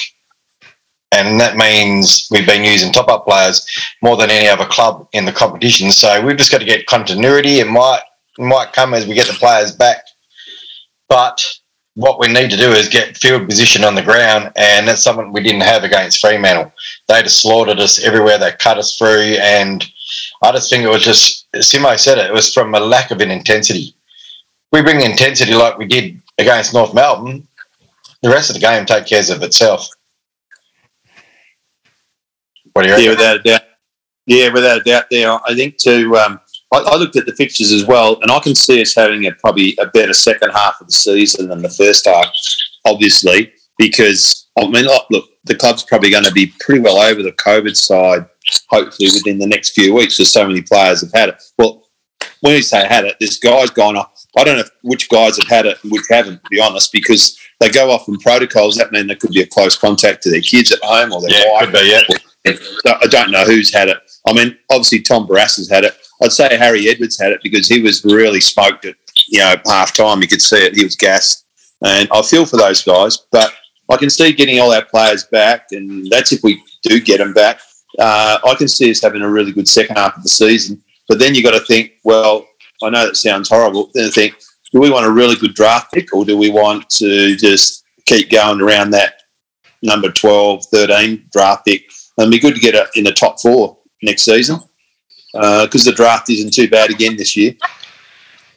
and 1.11 1.39
that 1.39 1.57
means 1.57 2.27
we've 2.31 2.47
been 2.47 2.63
using 2.63 2.91
top 2.91 3.09
up 3.09 3.25
players 3.25 3.67
more 4.01 4.17
than 4.17 4.29
any 4.29 4.47
other 4.47 4.65
club 4.65 5.07
in 5.13 5.25
the 5.25 5.31
competition. 5.31 5.91
So 5.91 6.25
we've 6.25 6.37
just 6.37 6.51
got 6.51 6.59
to 6.59 6.65
get 6.65 6.87
continuity. 6.87 7.59
It 7.59 7.67
might 7.67 8.01
it 8.37 8.43
might 8.43 8.73
come 8.73 8.93
as 8.93 9.05
we 9.05 9.13
get 9.13 9.27
the 9.27 9.33
players 9.33 9.71
back, 9.71 10.03
but 11.07 11.43
what 11.95 12.19
we 12.19 12.27
need 12.27 12.51
to 12.51 12.57
do 12.57 12.71
is 12.71 12.89
get 12.89 13.17
field 13.17 13.47
position 13.47 13.83
on 13.83 13.95
the 13.95 14.01
ground, 14.01 14.51
and 14.57 14.87
that's 14.87 15.03
something 15.03 15.31
we 15.31 15.41
didn't 15.41 15.61
have 15.61 15.83
against 15.83 16.19
Fremantle. 16.19 16.71
They 17.07 17.21
just 17.23 17.41
slaughtered 17.41 17.79
us 17.79 18.03
everywhere. 18.03 18.37
They 18.37 18.51
cut 18.59 18.77
us 18.77 18.97
through, 18.97 19.37
and 19.39 19.85
I 20.43 20.51
just 20.51 20.69
think 20.69 20.83
it 20.83 20.89
was 20.89 21.03
just 21.03 21.47
Simo 21.55 21.97
said 21.97 22.17
it. 22.17 22.27
It 22.27 22.33
was 22.33 22.53
from 22.53 22.75
a 22.75 22.79
lack 22.79 23.11
of 23.11 23.21
an 23.21 23.31
intensity. 23.31 23.95
We 24.73 24.81
bring 24.81 25.01
intensity 25.01 25.53
like 25.53 25.77
we 25.77 25.87
did 25.87 26.21
against 26.37 26.73
North 26.73 26.93
Melbourne. 26.93 27.47
The 28.21 28.29
rest 28.29 28.49
of 28.49 28.55
the 28.55 28.59
game 28.59 28.85
take 28.85 29.05
care 29.05 29.21
of 29.31 29.41
itself. 29.41 29.87
What 32.73 32.83
do 32.83 32.89
you 32.89 32.93
reckon? 32.93 33.05
Yeah, 33.05 33.09
without 33.11 33.35
a 33.37 33.43
doubt. 33.43 33.61
Yeah, 34.25 34.49
without 34.51 34.81
a 34.81 34.83
doubt. 34.83 35.05
There, 35.09 35.31
I 35.31 35.55
think 35.55 35.77
to 35.77 36.17
Um, 36.17 36.39
I, 36.75 36.93
I 36.93 36.95
looked 36.97 37.15
at 37.15 37.25
the 37.25 37.33
fixtures 37.33 37.71
as 37.71 37.85
well, 37.85 38.19
and 38.21 38.31
I 38.31 38.39
can 38.39 38.55
see 38.55 38.81
us 38.81 38.93
having 38.95 39.25
a 39.25 39.31
probably 39.33 39.75
a 39.79 39.87
better 39.87 40.13
second 40.13 40.51
half 40.51 40.79
of 40.81 40.87
the 40.87 40.93
season 40.93 41.49
than 41.49 41.61
the 41.61 41.69
first 41.69 42.05
half. 42.05 42.27
Obviously, 42.85 43.51
because 43.77 44.47
I 44.57 44.67
mean, 44.67 44.85
look, 44.85 45.29
the 45.45 45.55
club's 45.55 45.83
probably 45.83 46.11
going 46.11 46.23
to 46.23 46.31
be 46.31 46.53
pretty 46.59 46.81
well 46.81 46.97
over 46.97 47.21
the 47.23 47.31
COVID 47.33 47.75
side. 47.75 48.25
Hopefully, 48.69 49.09
within 49.13 49.39
the 49.39 49.47
next 49.47 49.71
few 49.71 49.93
weeks, 49.93 50.17
because 50.17 50.31
so 50.31 50.47
many 50.47 50.61
players 50.61 51.01
have 51.01 51.11
had 51.13 51.29
it. 51.29 51.43
Well, 51.57 51.83
when 52.41 52.55
you 52.55 52.61
say 52.61 52.85
had 52.85 53.05
it, 53.05 53.15
this 53.19 53.39
guy's 53.39 53.71
gone 53.71 53.97
off. 53.97 54.23
I 54.37 54.43
don't 54.43 54.57
know 54.57 54.63
which 54.83 55.09
guys 55.09 55.37
have 55.37 55.47
had 55.47 55.65
it 55.65 55.77
and 55.83 55.91
which 55.91 56.03
haven't, 56.09 56.43
to 56.43 56.49
be 56.49 56.59
honest, 56.59 56.91
because 56.91 57.37
they 57.59 57.69
go 57.69 57.89
off 57.89 58.07
in 58.07 58.17
protocols. 58.19 58.75
That 58.75 58.91
mean 58.91 59.07
there 59.07 59.15
could 59.15 59.31
be 59.31 59.41
a 59.41 59.47
close 59.47 59.77
contact 59.77 60.21
to 60.23 60.29
their 60.29 60.41
kids 60.41 60.71
at 60.71 60.79
home 60.83 61.11
or 61.11 61.21
their 61.21 61.31
Yeah, 61.31 61.51
wife 61.53 61.65
could 61.65 61.73
be, 61.73 62.03
yeah. 62.45 62.53
so 62.85 62.97
I 63.01 63.07
don't 63.07 63.31
know 63.31 63.45
who's 63.45 63.73
had 63.73 63.89
it. 63.89 63.97
I 64.27 64.33
mean, 64.33 64.57
obviously 64.71 65.01
Tom 65.01 65.27
Barrass 65.27 65.57
has 65.57 65.69
had 65.69 65.83
it. 65.83 65.95
I'd 66.23 66.31
say 66.31 66.57
Harry 66.57 66.89
Edwards 66.89 67.19
had 67.19 67.31
it 67.31 67.41
because 67.43 67.67
he 67.67 67.81
was 67.81 68.03
really 68.05 68.41
smoked 68.41 68.85
at 68.85 68.95
you 69.27 69.39
know 69.39 69.55
half 69.65 69.95
time. 69.95 70.21
You 70.21 70.27
could 70.27 70.41
see 70.41 70.57
it. 70.57 70.75
He 70.75 70.83
was 70.83 70.95
gassed, 70.95 71.45
and 71.83 72.07
I 72.11 72.21
feel 72.21 72.45
for 72.45 72.57
those 72.57 72.83
guys. 72.83 73.17
But 73.31 73.53
I 73.89 73.97
can 73.97 74.09
see 74.09 74.33
getting 74.33 74.59
all 74.59 74.73
our 74.73 74.85
players 74.85 75.25
back, 75.25 75.67
and 75.71 76.09
that's 76.09 76.31
if 76.31 76.41
we 76.43 76.63
do 76.83 76.99
get 76.99 77.17
them 77.17 77.33
back. 77.33 77.59
Uh, 77.99 78.39
I 78.45 78.55
can 78.55 78.67
see 78.67 78.91
us 78.91 79.01
having 79.01 79.21
a 79.21 79.29
really 79.29 79.51
good 79.51 79.67
second 79.67 79.95
half 79.97 80.17
of 80.17 80.23
the 80.23 80.29
season. 80.29 80.81
But 81.07 81.19
then 81.19 81.35
you've 81.35 81.45
got 81.45 81.57
to 81.57 81.65
think, 81.65 81.93
well, 82.03 82.45
I 82.83 82.89
know 82.89 83.05
that 83.05 83.15
sounds 83.15 83.47
horrible. 83.47 83.91
Then 83.93 84.11
think, 84.11 84.35
do 84.71 84.81
we 84.81 84.89
want 84.89 85.05
a 85.05 85.11
really 85.11 85.35
good 85.35 85.53
draft 85.53 85.93
pick, 85.93 86.13
or 86.13 86.25
do 86.25 86.37
we 86.37 86.49
want 86.49 86.89
to 86.91 87.35
just 87.35 87.85
keep 88.05 88.29
going 88.29 88.61
around 88.61 88.91
that 88.91 89.21
number 89.81 90.11
12, 90.11 90.65
13 90.65 91.27
draft 91.31 91.65
pick. 91.65 91.89
And 92.17 92.31
be 92.31 92.39
good 92.39 92.55
to 92.55 92.61
get 92.61 92.75
it 92.75 92.87
in 92.95 93.03
the 93.03 93.11
top 93.11 93.41
four 93.41 93.77
next 94.05 94.23
season 94.23 94.59
because 95.33 95.83
the 95.83 95.91
draft 95.91 96.29
isn't 96.29 96.53
too 96.53 96.69
bad 96.69 96.89
again 96.89 97.17
this 97.17 97.35
year. 97.35 97.53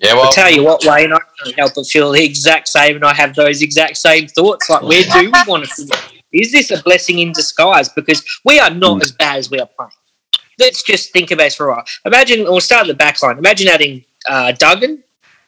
Yeah, 0.00 0.14
well, 0.14 0.26
I'll 0.26 0.32
tell 0.32 0.50
you 0.50 0.62
what, 0.62 0.84
Wayne, 0.84 1.12
I 1.12 1.18
can't 1.42 1.58
help 1.58 1.74
but 1.74 1.86
feel 1.86 2.12
the 2.12 2.24
exact 2.24 2.68
same, 2.68 2.94
and 2.94 3.04
I 3.04 3.12
have 3.14 3.34
those 3.34 3.62
exact 3.62 3.96
same 3.96 4.28
thoughts. 4.28 4.70
Like, 4.70 4.82
where 4.82 5.02
do 5.02 5.20
we 5.22 5.28
want 5.46 5.64
to 5.64 5.74
finish? 5.74 6.22
Is 6.32 6.52
this 6.52 6.70
a 6.70 6.80
blessing 6.82 7.18
in 7.18 7.32
disguise? 7.32 7.88
Because 7.88 8.22
we 8.44 8.60
are 8.60 8.70
not 8.70 9.02
as 9.02 9.10
bad 9.10 9.38
as 9.38 9.50
we 9.50 9.58
are 9.58 9.66
playing. 9.66 9.90
Let's 10.58 10.84
just 10.84 11.12
think 11.12 11.32
about 11.32 11.46
it 11.46 11.54
for 11.54 11.68
a 11.68 11.72
while. 11.72 11.84
Imagine, 12.04 12.44
we'll 12.44 12.60
start 12.60 12.82
at 12.82 12.88
the 12.88 12.94
back 12.94 13.20
line. 13.22 13.38
Imagine 13.38 13.68
adding 13.68 14.04
uh, 14.28 14.52
Duggan, 14.52 15.02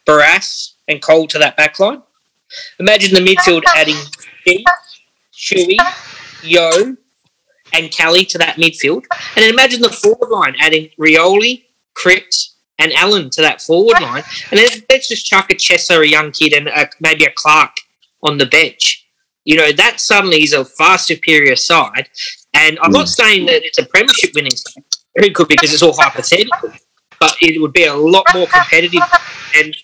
Barrass, 0.07 0.73
and 0.89 1.01
Cole 1.01 1.29
to 1.29 1.39
that 1.39 1.57
back 1.57 1.79
line. 1.79 2.03
Imagine 2.81 3.15
the 3.15 3.21
midfield 3.21 3.63
adding 3.77 3.95
G, 4.45 4.65
Shuey, 5.33 5.77
Yeo, 6.43 6.97
and 7.73 7.91
Kelly 7.91 8.25
to 8.27 8.39
that 8.39 8.57
midfield. 8.57 9.05
And 9.37 9.43
then 9.43 9.51
imagine 9.51 9.81
the 9.81 9.91
forward 9.91 10.31
line 10.31 10.55
adding 10.61 10.91
Rioli, 10.99 11.65
Cripps, 11.95 12.57
and 12.79 12.93
Allen 12.95 13.31
to 13.31 13.43
that 13.43 13.61
forward 13.61 14.01
line. 14.01 14.25
And 14.51 14.59
then 14.59 14.69
let's 14.91 15.09
just 15.09 15.27
chuck 15.27 15.51
a 15.51 15.55
Chesser, 15.55 16.03
a 16.03 16.09
young 16.09 16.33
kid, 16.33 16.53
and 16.53 16.69
a, 16.69 16.89
maybe 17.01 17.25
a 17.25 17.33
Clark 17.35 17.73
on 18.23 18.39
the 18.39 18.47
bench. 18.47 19.07
You 19.45 19.57
know, 19.57 19.73
that 19.73 20.01
suddenly 20.01 20.43
is 20.43 20.53
a 20.53 20.65
far 20.65 20.99
superior 20.99 21.57
side. 21.57 22.09
And 22.55 22.79
I'm 22.83 22.91
not 22.91 23.03
hmm. 23.03 23.23
saying 23.23 23.47
that 23.47 23.65
it's 23.65 23.79
a 23.79 23.87
premiership 23.87 24.31
winning 24.35 24.57
side. 24.57 24.85
It 25.15 25.35
could 25.35 25.49
be 25.49 25.55
because 25.55 25.73
it's 25.73 25.83
all 25.83 25.95
hypothetical. 25.97 26.73
But 27.19 27.37
it 27.41 27.61
would 27.61 27.73
be 27.73 27.85
a 27.85 27.95
lot 27.95 28.25
more 28.35 28.47
competitive. 28.47 29.03
And 29.57 29.77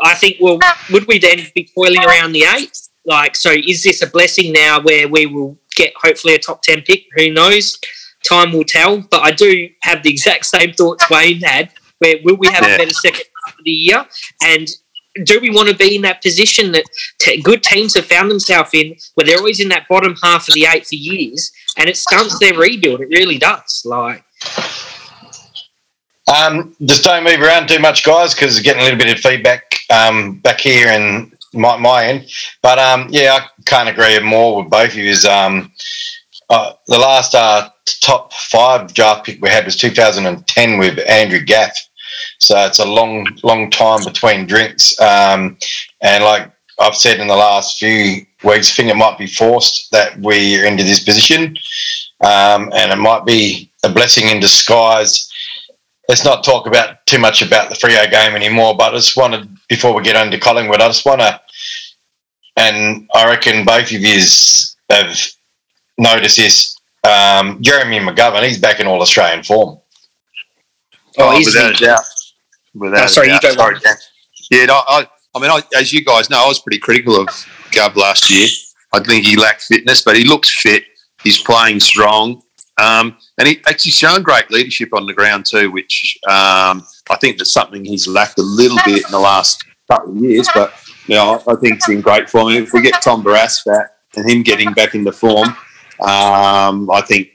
I 0.00 0.14
think, 0.14 0.36
well, 0.40 0.58
would 0.90 1.06
we 1.06 1.18
then 1.18 1.40
be 1.54 1.68
toiling 1.74 2.04
around 2.04 2.32
the 2.32 2.44
eight? 2.44 2.76
Like, 3.06 3.36
so 3.36 3.52
is 3.52 3.82
this 3.82 4.02
a 4.02 4.06
blessing 4.06 4.52
now 4.52 4.80
where 4.80 5.08
we 5.08 5.24
will 5.24 5.58
get 5.78 5.92
hopefully 5.96 6.34
a 6.34 6.38
top 6.38 6.60
10 6.62 6.82
pick? 6.82 7.04
Who 7.16 7.30
knows? 7.30 7.78
Time 8.24 8.52
will 8.52 8.64
tell. 8.64 9.00
But 9.10 9.22
I 9.22 9.30
do 9.30 9.68
have 9.82 10.02
the 10.02 10.10
exact 10.10 10.44
same 10.46 10.72
thoughts 10.72 11.08
Wayne 11.08 11.40
had. 11.40 11.70
Where 12.00 12.16
will 12.24 12.36
we 12.36 12.48
have 12.48 12.64
Yeah. 12.66 12.74
a 12.74 12.78
better 12.78 12.92
second 12.92 13.24
half 13.46 13.58
of 13.58 13.64
the 13.64 13.70
year? 13.70 14.04
And 14.44 14.68
do 15.24 15.40
we 15.40 15.50
want 15.50 15.68
to 15.68 15.74
be 15.74 15.96
in 15.96 16.02
that 16.02 16.22
position 16.22 16.70
that 16.72 16.84
t- 17.18 17.40
good 17.42 17.62
teams 17.62 17.94
have 17.94 18.06
found 18.06 18.30
themselves 18.30 18.70
in, 18.72 18.94
where 19.14 19.24
they're 19.26 19.38
always 19.38 19.58
in 19.60 19.68
that 19.70 19.88
bottom 19.88 20.14
half 20.22 20.46
of 20.48 20.54
the 20.54 20.66
eight 20.66 20.86
for 20.86 20.94
years, 20.94 21.50
and 21.76 21.88
it 21.88 21.96
stunts 21.96 22.38
their 22.38 22.54
rebuild? 22.54 23.00
It 23.00 23.08
really 23.08 23.38
does. 23.38 23.82
Like, 23.84 24.22
Um, 26.28 26.76
just 26.84 27.04
don't 27.04 27.24
move 27.24 27.40
around 27.40 27.68
too 27.68 27.78
much, 27.78 28.04
guys, 28.04 28.34
because 28.34 28.60
getting 28.60 28.82
a 28.82 28.84
little 28.84 28.98
bit 28.98 29.10
of 29.10 29.18
feedback 29.18 29.62
um, 29.90 30.34
back 30.40 30.60
here 30.60 30.88
and 30.88 31.32
my, 31.54 31.76
my 31.76 32.06
end. 32.06 32.28
But 32.62 32.78
um, 32.78 33.08
yeah, 33.10 33.40
I 33.40 33.62
can't 33.64 33.88
agree 33.88 34.18
more 34.20 34.62
with 34.62 34.70
both 34.70 34.90
of 34.90 34.96
you. 34.96 35.10
Is 35.10 35.24
um, 35.24 35.72
uh, 36.50 36.72
the 36.86 36.98
last 36.98 37.34
uh, 37.34 37.70
top 38.00 38.32
five 38.32 38.92
draft 38.94 39.26
pick 39.26 39.40
we 39.40 39.48
had 39.48 39.64
was 39.64 39.76
2010 39.76 40.78
with 40.78 40.98
Andrew 41.08 41.40
Gaff. 41.40 41.76
So 42.38 42.58
it's 42.64 42.78
a 42.78 42.86
long, 42.86 43.26
long 43.42 43.70
time 43.70 44.02
between 44.04 44.46
drinks. 44.46 44.98
Um, 45.00 45.58
and 46.00 46.24
like 46.24 46.50
I've 46.78 46.96
said 46.96 47.20
in 47.20 47.28
the 47.28 47.36
last 47.36 47.78
few 47.78 48.24
weeks, 48.44 48.70
I 48.70 48.74
think 48.74 48.88
it 48.88 48.96
might 48.96 49.18
be 49.18 49.26
forced 49.26 49.90
that 49.92 50.18
we're 50.20 50.64
into 50.64 50.84
this 50.84 51.04
position. 51.04 51.56
Um, 52.24 52.72
and 52.74 52.92
it 52.92 52.98
might 52.98 53.24
be 53.24 53.70
a 53.84 53.88
blessing 53.88 54.28
in 54.28 54.40
disguise 54.40 55.27
let's 56.08 56.24
not 56.24 56.42
talk 56.44 56.66
about 56.66 57.04
too 57.06 57.18
much 57.18 57.42
about 57.42 57.68
the 57.68 57.74
Freo 57.74 58.10
game 58.10 58.34
anymore. 58.34 58.76
But 58.76 58.92
I 58.94 58.96
just 58.96 59.16
wanted, 59.16 59.48
before 59.68 59.94
we 59.94 60.02
get 60.02 60.16
on 60.16 60.30
to 60.30 60.38
Collingwood, 60.38 60.80
I 60.80 60.86
just 60.88 61.04
want 61.06 61.20
to, 61.20 61.40
and 62.56 63.08
I 63.14 63.26
reckon 63.26 63.64
both 63.64 63.86
of 63.92 63.92
you 64.00 64.20
have 64.90 65.16
noticed 65.98 66.36
this. 66.36 66.76
Um, 67.04 67.62
Jeremy 67.62 68.00
McGovern, 68.00 68.42
he's 68.46 68.58
back 68.58 68.80
in 68.80 68.86
all 68.86 69.00
Australian 69.00 69.44
form. 69.44 69.78
oh, 71.18 71.36
he's 71.36 71.46
without 71.46 71.80
a 71.80 71.84
doubt. 71.84 72.00
Without 72.74 73.02
Oh, 73.02 73.04
a 73.04 73.08
sorry, 73.08 73.26
you 73.28 73.32
doubt. 73.34 73.42
go, 73.42 73.50
Sorry, 73.54 73.78
Dan. 73.78 73.94
Yeah, 74.50 74.64
no, 74.66 74.82
I, 74.86 75.06
I 75.34 75.40
mean, 75.40 75.50
I, 75.50 75.60
as 75.76 75.92
you 75.92 76.04
guys 76.04 76.28
know, 76.30 76.42
I 76.42 76.48
was 76.48 76.58
pretty 76.58 76.78
critical 76.78 77.20
of 77.20 77.28
Gov 77.70 77.96
last 77.96 78.28
year. 78.30 78.48
I 78.92 79.00
think 79.00 79.24
he 79.26 79.36
lacked 79.36 79.62
fitness, 79.62 80.02
but 80.02 80.16
he 80.16 80.24
looks 80.24 80.50
fit. 80.60 80.84
He's 81.22 81.40
playing 81.40 81.80
strong. 81.80 82.42
Um, 82.78 83.16
and 83.38 83.48
he 83.48 83.60
actually 83.66 83.92
shown 83.92 84.22
great 84.22 84.50
leadership 84.50 84.94
on 84.94 85.06
the 85.06 85.12
ground 85.12 85.46
too, 85.46 85.70
which 85.70 86.18
um, 86.28 86.86
I 87.10 87.16
think 87.20 87.38
that's 87.38 87.52
something 87.52 87.84
he's 87.84 88.06
lacked 88.06 88.38
a 88.38 88.42
little 88.42 88.78
bit 88.84 89.04
in 89.04 89.10
the 89.10 89.18
last 89.18 89.64
couple 89.90 90.12
of 90.12 90.16
years. 90.16 90.48
But 90.54 90.72
you 91.06 91.16
know, 91.16 91.42
I, 91.46 91.52
I 91.52 91.56
think 91.56 91.76
it's 91.76 91.88
in 91.88 92.00
great 92.00 92.30
form. 92.30 92.52
If 92.52 92.72
we 92.72 92.82
get 92.82 93.02
Tom 93.02 93.24
Barrass 93.24 93.64
back 93.64 93.90
and 94.16 94.30
him 94.30 94.42
getting 94.42 94.72
back 94.72 94.94
into 94.94 95.12
form, 95.12 95.48
um, 96.00 96.90
I 96.90 97.02
think 97.06 97.30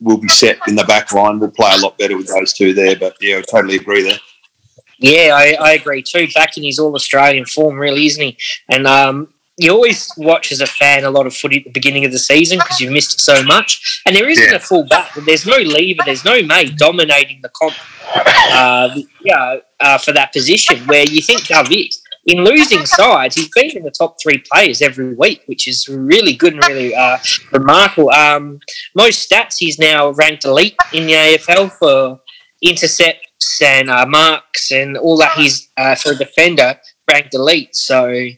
we'll 0.00 0.18
be 0.18 0.28
set 0.28 0.58
in 0.66 0.74
the 0.74 0.84
back 0.84 1.12
line. 1.12 1.38
We'll 1.38 1.50
play 1.50 1.72
a 1.74 1.80
lot 1.80 1.96
better 1.98 2.16
with 2.16 2.26
those 2.26 2.52
two 2.52 2.74
there. 2.74 2.96
But 2.96 3.16
yeah, 3.20 3.38
I 3.38 3.42
totally 3.42 3.76
agree 3.76 4.02
there. 4.02 4.18
Yeah, 4.98 5.30
I, 5.34 5.56
I 5.60 5.72
agree 5.74 6.02
too. 6.02 6.26
Back 6.34 6.56
in 6.56 6.64
his 6.64 6.80
All 6.80 6.94
Australian 6.94 7.46
form, 7.46 7.78
really, 7.78 8.06
isn't 8.06 8.22
he? 8.22 8.36
And 8.68 8.86
um, 8.86 9.32
you 9.58 9.70
always 9.72 10.08
watch 10.16 10.52
as 10.52 10.60
a 10.60 10.66
fan 10.66 11.04
a 11.04 11.10
lot 11.10 11.26
of 11.26 11.34
footy 11.34 11.58
at 11.58 11.64
the 11.64 11.70
beginning 11.70 12.04
of 12.04 12.12
the 12.12 12.18
season 12.18 12.58
because 12.58 12.80
you've 12.80 12.92
missed 12.92 13.20
so 13.20 13.42
much. 13.42 14.00
And 14.06 14.14
there 14.14 14.28
isn't 14.28 14.50
Yeah. 14.50 14.54
a 14.56 14.60
full 14.60 14.84
back. 14.84 15.12
There's 15.26 15.44
no 15.46 15.56
lever. 15.56 16.02
There's 16.04 16.24
no 16.24 16.40
mate 16.42 16.76
dominating 16.76 17.40
the 17.42 17.48
comp. 17.50 17.74
Uh, 18.14 19.00
yeah, 19.24 19.56
uh, 19.80 19.98
for 19.98 20.12
that 20.12 20.32
position 20.32 20.78
where 20.86 21.04
you 21.04 21.20
think 21.22 21.46
Dove 21.46 21.70
is. 21.72 22.00
In 22.26 22.44
losing 22.44 22.84
sides, 22.86 23.36
he's 23.36 23.48
been 23.48 23.70
in 23.70 23.82
the 23.84 23.90
top 23.90 24.16
three 24.22 24.42
players 24.52 24.82
every 24.82 25.14
week, 25.14 25.42
which 25.46 25.66
is 25.66 25.88
really 25.88 26.34
good 26.34 26.52
and 26.54 26.62
really 26.68 26.94
uh, 26.94 27.16
remarkable. 27.52 28.10
Um, 28.10 28.60
most 28.94 29.28
stats, 29.30 29.56
he's 29.58 29.78
now 29.78 30.10
ranked 30.10 30.44
elite 30.44 30.76
in 30.92 31.06
the 31.06 31.14
AFL 31.14 31.70
for 31.78 32.20
intercepts 32.62 33.62
and 33.62 33.88
uh, 33.90 34.04
marks 34.06 34.70
and 34.72 34.96
all 34.98 35.16
that. 35.16 35.32
He's 35.38 35.68
uh, 35.76 35.94
for 35.94 36.12
a 36.12 36.14
defender 36.16 36.78
ranked 37.10 37.34
elite. 37.34 37.74
So 37.74 38.28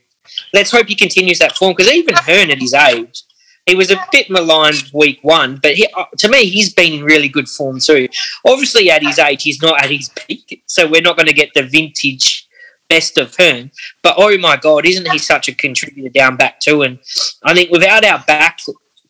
let's 0.52 0.70
hope 0.70 0.88
he 0.88 0.94
continues 0.94 1.38
that 1.38 1.56
form 1.56 1.74
because 1.76 1.92
even 1.92 2.14
Hurn 2.14 2.50
at 2.50 2.58
his 2.58 2.74
age, 2.74 3.22
he 3.66 3.74
was 3.74 3.90
a 3.90 4.04
bit 4.10 4.30
maligned 4.30 4.90
week 4.92 5.20
one, 5.22 5.58
but 5.62 5.74
he, 5.74 5.86
uh, 5.96 6.04
to 6.18 6.28
me, 6.28 6.46
he's 6.46 6.72
been 6.72 6.92
in 6.92 7.04
really 7.04 7.28
good 7.28 7.48
form 7.48 7.78
too. 7.78 8.08
Obviously, 8.46 8.90
at 8.90 9.02
his 9.02 9.18
age, 9.18 9.42
he's 9.42 9.62
not 9.62 9.82
at 9.82 9.90
his 9.90 10.08
peak, 10.08 10.62
so 10.66 10.88
we're 10.88 11.02
not 11.02 11.16
going 11.16 11.26
to 11.26 11.32
get 11.32 11.50
the 11.54 11.62
vintage 11.62 12.48
best 12.88 13.16
of 13.18 13.34
Hurn. 13.36 13.70
But 14.02 14.14
oh 14.18 14.36
my 14.38 14.56
God, 14.56 14.86
isn't 14.86 15.10
he 15.10 15.18
such 15.18 15.48
a 15.48 15.54
contributor 15.54 16.08
down 16.08 16.36
back 16.36 16.60
too? 16.60 16.82
And 16.82 16.98
I 17.44 17.54
think 17.54 17.70
without 17.70 18.04
our 18.04 18.22
back 18.26 18.58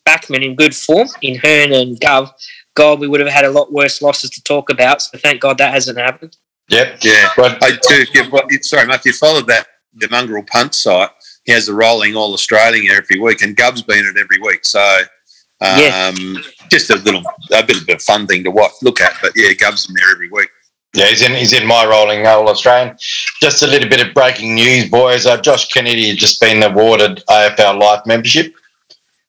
backman 0.07 0.45
in 0.45 0.55
good 0.55 0.75
form 0.75 1.07
in 1.21 1.35
Hurn 1.35 1.73
and 1.73 1.99
Gov, 1.99 2.31
God, 2.75 2.99
we 2.99 3.07
would 3.07 3.19
have 3.19 3.29
had 3.29 3.45
a 3.45 3.51
lot 3.51 3.71
worse 3.71 4.01
losses 4.01 4.29
to 4.31 4.43
talk 4.43 4.69
about. 4.69 5.01
So 5.01 5.17
thank 5.17 5.41
God 5.41 5.57
that 5.57 5.73
hasn't 5.73 5.97
happened. 5.97 6.37
Yep. 6.69 6.99
Yeah. 7.03 7.29
But 7.35 7.61
I 7.61 7.71
too. 7.71 7.79
If 7.89 8.13
you, 8.13 8.29
well, 8.31 8.43
sorry, 8.61 8.87
Mark. 8.87 9.03
You 9.03 9.13
followed 9.13 9.47
that 9.47 9.67
the 9.93 10.07
mongrel 10.09 10.43
punt 10.43 10.73
site, 10.73 11.09
he 11.45 11.51
has 11.53 11.67
a 11.67 11.73
rolling 11.73 12.15
all 12.15 12.33
Australian 12.33 12.89
every 12.95 13.19
week, 13.19 13.41
and 13.41 13.55
Gub's 13.55 13.81
been 13.81 14.05
it 14.05 14.17
every 14.17 14.39
week. 14.41 14.63
So, 14.65 14.79
um, 15.61 15.79
Yeah. 15.79 16.11
just 16.69 16.89
a 16.89 16.95
little, 16.97 17.23
a 17.51 17.63
bit 17.63 17.81
of 17.81 17.89
a 17.89 17.99
fun 17.99 18.27
thing 18.27 18.43
to 18.43 18.51
watch, 18.51 18.71
look 18.81 19.01
at. 19.01 19.15
But 19.21 19.31
yeah, 19.35 19.53
Gub's 19.53 19.87
in 19.89 19.95
there 19.95 20.11
every 20.11 20.29
week. 20.29 20.49
yeah, 20.93 21.05
he's 21.07 21.21
in 21.21 21.33
he's 21.33 21.53
in 21.53 21.65
my 21.65 21.85
rolling 21.85 22.27
All 22.27 22.47
Australian. 22.49 22.97
Just 23.41 23.63
a 23.63 23.67
little 23.67 23.89
bit 23.89 24.05
of 24.05 24.13
breaking 24.13 24.55
news, 24.55 24.89
boys. 24.89 25.25
Uh, 25.25 25.37
Josh 25.37 25.67
Kennedy 25.69 26.09
has 26.09 26.17
just 26.17 26.39
been 26.41 26.61
awarded 26.63 27.23
AFL 27.29 27.79
Life 27.79 28.01
membership. 28.05 28.53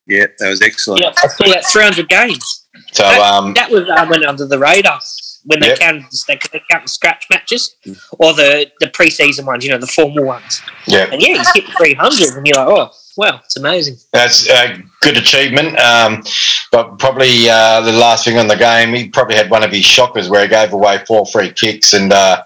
Yeah, 0.07 0.27
that 0.39 0.49
was 0.49 0.61
excellent. 0.61 1.03
Yeah, 1.03 1.13
I 1.23 1.29
saw 1.29 1.45
that 1.47 1.65
300 1.67 2.09
games. 2.09 2.67
So 2.93 3.05
um, 3.07 3.55
That 3.55 3.71
was 3.71 3.89
uh, 3.89 4.07
went 4.11 4.25
under 4.27 4.47
the 4.47 4.59
radar 4.59 5.01
when 5.45 5.61
they 5.61 5.69
Yep. 5.69 5.79
counted 5.81 6.05
they, 6.29 6.39
they 6.53 6.63
count 6.71 6.85
the 6.85 6.89
scratch 6.89 7.27
matches 7.31 7.75
or 8.19 8.33
the 8.35 8.71
the 8.81 8.87
preseason 8.89 9.45
ones, 9.45 9.65
you 9.65 9.71
know, 9.71 9.79
the 9.79 9.87
formal 9.87 10.25
ones. 10.25 10.61
yeah, 10.87 11.09
And 11.13 11.21
yeah, 11.23 11.39
he's 11.39 11.53
hit 11.55 11.65
300, 11.77 12.37
and 12.37 12.47
you're 12.47 12.57
like, 12.57 12.69
oh, 12.69 12.91
wow, 13.17 13.41
it's 13.45 13.57
amazing. 13.57 13.97
That's 14.13 14.49
a 14.49 14.83
good 15.01 15.17
achievement. 15.17 15.79
Um, 15.79 16.23
but 16.71 16.99
probably 16.99 17.49
uh, 17.51 17.81
the 17.83 17.93
last 17.93 18.25
thing 18.25 18.39
on 18.39 18.47
the 18.49 18.57
game, 18.57 18.95
he 18.95 19.09
probably 19.09 19.37
had 19.37 19.51
one 19.51 19.63
of 19.63 19.71
his 19.73 19.85
shockers 19.85 20.29
where 20.29 20.43
he 20.43 20.49
gave 20.49 20.73
away 20.73 21.03
four 21.07 21.27
free 21.27 21.51
kicks, 21.53 21.93
and 21.93 22.13
uh, 22.13 22.43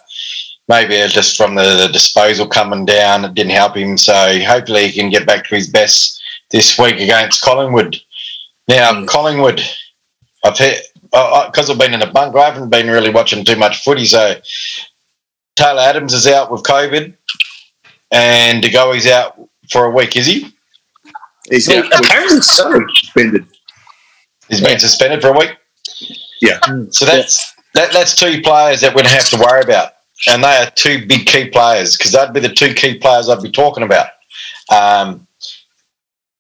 maybe 0.69 0.95
it's 0.95 1.13
just 1.15 1.37
from 1.37 1.55
the, 1.55 1.77
the 1.87 1.89
disposal 1.93 2.47
coming 2.47 2.85
down, 2.85 3.25
it 3.25 3.35
didn't 3.35 3.53
help 3.53 3.77
him. 3.77 3.97
So 3.99 4.13
hopefully 4.45 4.89
he 4.89 4.99
can 5.01 5.11
get 5.11 5.27
back 5.27 5.47
to 5.49 5.55
his 5.55 5.69
best 5.69 6.21
this 6.51 6.79
week 6.79 6.95
against 6.97 7.43
Collingwood. 7.43 7.97
Now, 8.69 8.93
Mm. 8.95 9.07
Collingwood, 9.07 9.61
I've 10.45 10.59
hit 10.59 10.83
because 11.11 11.71
I've 11.71 11.79
been 11.79 11.95
in 11.95 12.03
a 12.03 12.11
bunker. 12.11 12.39
I 12.39 12.51
haven't 12.51 12.71
been 12.71 12.89
really 12.89 13.11
watching 13.11 13.45
too 13.45 13.57
much 13.57 13.83
footy. 13.83 14.05
So 14.05 14.35
Taylor 15.57 15.81
Adams 15.81 16.13
is 16.15 16.27
out 16.27 16.51
with 16.51 16.63
COVID, 16.63 17.15
and 18.13 18.63
De 18.63 18.71
Goey's 18.71 19.07
out 19.07 19.41
for 19.71 19.87
a 19.87 19.91
week. 19.91 20.17
Is 20.17 20.27
he? 20.27 20.53
He's 21.51 21.69
Well, 21.69 21.85
out 21.85 22.05
apparently 22.05 22.41
so. 22.41 22.85
suspended. 22.95 23.47
He's 24.49 24.61
been 24.61 24.79
suspended 24.79 25.21
for 25.21 25.29
a 25.29 25.39
week. 25.39 25.57
Yeah. 26.41 26.61
So 26.91 27.05
that's 27.05 27.55
that, 27.75 27.93
that's 27.93 28.15
two 28.15 28.41
players 28.43 28.81
that 28.81 28.95
we 28.95 29.03
don't 29.03 29.13
have 29.13 29.29
to 29.31 29.39
worry 29.39 29.63
about, 29.63 29.93
and 30.29 30.43
they 30.43 30.57
are 30.57 30.71
two 30.71 31.07
big 31.07 31.27
key 31.27 31.49
players 31.51 31.97
because 31.97 32.13
they'd 32.13 32.33
be 32.33 32.41
the 32.41 32.49
two 32.53 32.75
key 32.75 32.99
players 32.99 33.29
I'd 33.29 33.43
be 33.43 33.51
talking 33.51 33.83
about. 33.85 34.09
Um, 34.75 35.27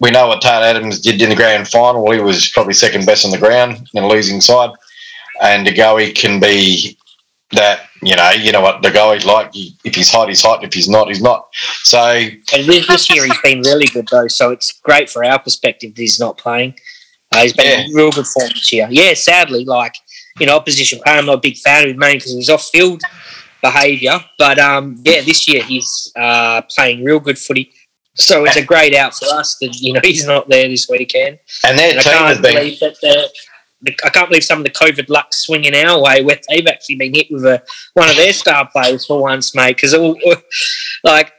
we 0.00 0.10
know 0.10 0.28
what 0.28 0.42
Taylor 0.42 0.64
Adams 0.66 1.00
did 1.00 1.20
in 1.22 1.30
the 1.30 1.36
grand 1.36 1.68
final. 1.68 2.10
He 2.10 2.20
was 2.20 2.48
probably 2.50 2.74
second 2.74 3.06
best 3.06 3.24
on 3.24 3.30
the 3.30 3.38
ground 3.38 3.88
in 3.94 4.02
a 4.04 4.08
losing 4.08 4.40
side. 4.40 4.70
And 5.42 5.64
De 5.66 5.72
Goey 5.72 6.14
can 6.14 6.40
be 6.40 6.96
that, 7.52 7.88
you 8.02 8.16
know, 8.16 8.30
you 8.30 8.52
know 8.52 8.60
what 8.60 8.82
De 8.82 8.90
Goey's 8.90 9.24
like. 9.24 9.52
He, 9.54 9.74
if 9.84 9.94
he's 9.94 10.10
hot, 10.10 10.28
he's 10.28 10.42
hot. 10.42 10.64
If 10.64 10.74
he's 10.74 10.88
not, 10.88 11.08
he's 11.08 11.22
not. 11.22 11.48
So 11.82 11.98
And 12.08 12.66
this, 12.66 12.86
this 12.86 13.10
year 13.14 13.24
he's 13.24 13.40
been 13.42 13.60
really 13.60 13.86
good 13.86 14.08
though, 14.10 14.28
so 14.28 14.50
it's 14.50 14.72
great 14.80 15.08
for 15.08 15.24
our 15.24 15.38
perspective 15.38 15.94
that 15.94 16.00
he's 16.00 16.18
not 16.20 16.36
playing. 16.38 16.74
Uh, 17.32 17.42
he's 17.42 17.52
been 17.52 17.66
Yeah. 17.66 17.84
in 17.86 17.94
real 17.94 18.10
good 18.10 18.26
form 18.26 18.48
this 18.48 18.72
year. 18.72 18.88
Yeah, 18.90 19.14
sadly, 19.14 19.64
like 19.64 19.94
you 20.38 20.46
know, 20.46 20.56
opposition 20.56 21.00
play, 21.04 21.14
I'm 21.14 21.26
not 21.26 21.36
a 21.36 21.40
big 21.40 21.56
fan 21.56 21.84
of 21.84 21.90
him, 21.90 21.98
mainly 21.98 22.16
because 22.18 22.32
of 22.32 22.38
his 22.38 22.50
off-field 22.50 23.00
behaviour. 23.62 24.18
But 24.38 24.58
um, 24.58 24.96
yeah, 25.04 25.22
this 25.22 25.48
year 25.48 25.62
he's 25.62 26.12
uh, 26.16 26.62
playing 26.74 27.04
real 27.04 27.20
good 27.20 27.38
footy. 27.38 27.72
So 28.16 28.44
it's 28.44 28.56
a 28.56 28.64
great 28.64 28.94
out 28.94 29.14
for 29.14 29.26
us 29.26 29.56
that 29.60 29.76
you 29.76 29.92
know 29.92 30.00
he's 30.04 30.26
not 30.26 30.48
there 30.48 30.68
this 30.68 30.88
weekend. 30.88 31.38
and 31.64 31.78
their 31.78 31.90
And 31.90 32.00
I 32.00 32.02
team 32.02 32.12
has 32.12 32.32
can't 32.34 32.42
been 32.42 32.54
believe 32.54 32.80
that 32.80 32.96
the, 33.00 33.28
the 33.82 33.96
I 34.04 34.10
can't 34.10 34.28
believe 34.28 34.44
some 34.44 34.58
of 34.58 34.64
the 34.64 34.70
COVID 34.70 35.08
luck 35.08 35.32
swinging 35.32 35.74
our 35.74 36.00
way 36.00 36.22
where 36.22 36.38
they've 36.48 36.66
actually 36.66 36.96
been 36.96 37.14
hit 37.14 37.30
with 37.30 37.44
a, 37.44 37.62
one 37.94 38.08
of 38.08 38.16
their 38.16 38.32
star 38.32 38.68
players 38.70 39.06
for 39.06 39.20
once, 39.20 39.54
mate. 39.54 39.76
Because 39.76 39.94
like 41.04 41.32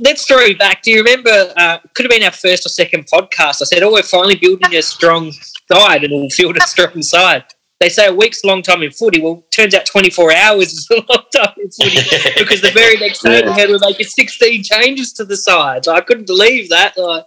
let's 0.00 0.26
throw 0.26 0.38
it 0.38 0.58
back. 0.58 0.82
Do 0.82 0.90
you 0.90 0.98
remember? 0.98 1.52
Uh, 1.56 1.78
could 1.94 2.04
have 2.04 2.10
been 2.10 2.22
our 2.22 2.30
first 2.30 2.66
or 2.66 2.68
second 2.68 3.06
podcast. 3.06 3.62
I 3.62 3.64
said, 3.64 3.82
"Oh, 3.82 3.92
we're 3.92 4.02
finally 4.02 4.36
building 4.36 4.74
a 4.74 4.82
strong 4.82 5.32
side, 5.70 6.04
and 6.04 6.12
we'll 6.12 6.30
field 6.30 6.56
a 6.56 6.60
strong 6.66 7.02
side." 7.02 7.44
They 7.80 7.88
say 7.88 8.08
a 8.08 8.14
week's 8.14 8.44
a 8.44 8.46
long 8.46 8.60
time 8.60 8.82
in 8.82 8.90
footy. 8.90 9.22
Well, 9.22 9.42
turns 9.50 9.74
out 9.74 9.86
24 9.86 10.34
hours 10.34 10.72
is 10.72 10.86
a 10.90 10.96
long 10.96 11.24
time 11.34 11.54
in 11.56 11.70
footy 11.70 11.96
because 12.38 12.60
the 12.60 12.70
very 12.74 12.98
next 12.98 13.22
day 13.22 13.42
we 13.42 13.50
had 13.52 13.68
to 13.68 13.78
make 13.80 14.06
16 14.06 14.62
changes 14.62 15.14
to 15.14 15.24
the 15.24 15.36
side. 15.36 15.88
I 15.88 16.02
couldn't 16.02 16.26
believe 16.26 16.68
that. 16.68 16.96
Like, 16.98 17.24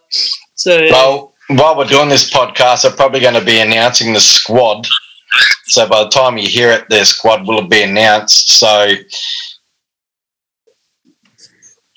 so 0.53 0.79
Well, 0.91 1.33
while 1.47 1.75
we're 1.75 1.85
doing 1.85 2.07
this 2.07 2.31
podcast, 2.31 2.85
I'm 2.85 2.95
probably 2.95 3.19
going 3.19 3.33
to 3.33 3.43
be 3.43 3.59
announcing 3.59 4.13
the 4.13 4.19
squad. 4.19 4.85
So 5.65 5.89
by 5.89 6.03
the 6.03 6.09
time 6.09 6.37
you 6.37 6.47
hear 6.47 6.69
it, 6.69 6.87
the 6.87 7.03
squad 7.03 7.47
will 7.47 7.67
be 7.67 7.81
announced. 7.81 8.51
So 8.51 8.93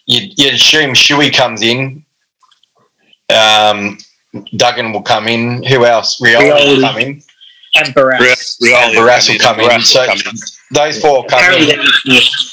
you'd, 0.06 0.38
you'd 0.38 0.54
assume 0.54 0.94
Shuey 0.94 1.30
comes 1.30 1.60
in. 1.60 2.06
Um, 3.28 3.98
Duggan 4.56 4.92
will 4.92 5.02
come 5.02 5.28
in. 5.28 5.62
Who 5.64 5.84
else? 5.84 6.20
Rioli 6.20 6.44
will 6.44 6.78
Rioli. 6.78 6.80
come 6.80 6.98
in. 6.98 7.22
And 7.76 7.95
Barrass. 7.95 8.18
And 8.61 8.97
Barrass 8.97 9.28
will 9.28 9.38
come 9.38 9.61
in. 9.61 9.80
So 9.83 10.06
those 10.73 11.00
four 11.00 11.25
come 11.26 11.38
Apparently, 11.38 11.73
in. 11.73 11.78
that- 11.78 12.52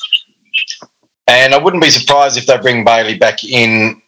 And 1.27 1.53
I 1.53 1.57
wouldn't 1.57 1.81
be 1.81 1.89
surprised 1.89 2.37
if 2.37 2.45
they 2.45 2.57
bring 2.57 2.83
Bailey 2.83 3.17
back 3.17 3.43
in. 3.43 4.01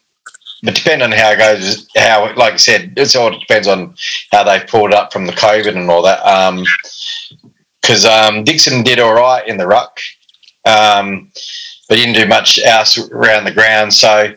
But 0.62 0.74
depending 0.74 1.12
on 1.12 1.12
how 1.12 1.30
it 1.32 1.38
goes, 1.38 1.86
how 1.96 2.32
like 2.36 2.54
I 2.54 2.56
said, 2.56 2.94
it's 2.96 3.14
all 3.14 3.30
depends 3.38 3.68
on 3.68 3.94
how 4.32 4.42
they've 4.42 4.66
pulled 4.66 4.92
up 4.92 5.12
from 5.12 5.26
the 5.26 5.32
COVID 5.32 5.76
and 5.76 5.90
all 5.90 6.02
that. 6.02 6.20
Because 7.82 8.04
um, 8.04 8.42
Dixon 8.44 8.82
did 8.82 8.98
all 8.98 9.14
right 9.14 9.46
in 9.46 9.58
the 9.58 9.66
ruck, 9.66 10.00
um, 10.64 11.30
but 11.88 11.98
he 11.98 12.04
didn't 12.04 12.20
do 12.20 12.26
much 12.26 12.58
else 12.58 12.98
around 13.10 13.44
the 13.44 13.52
ground. 13.52 13.92
So 13.94 14.32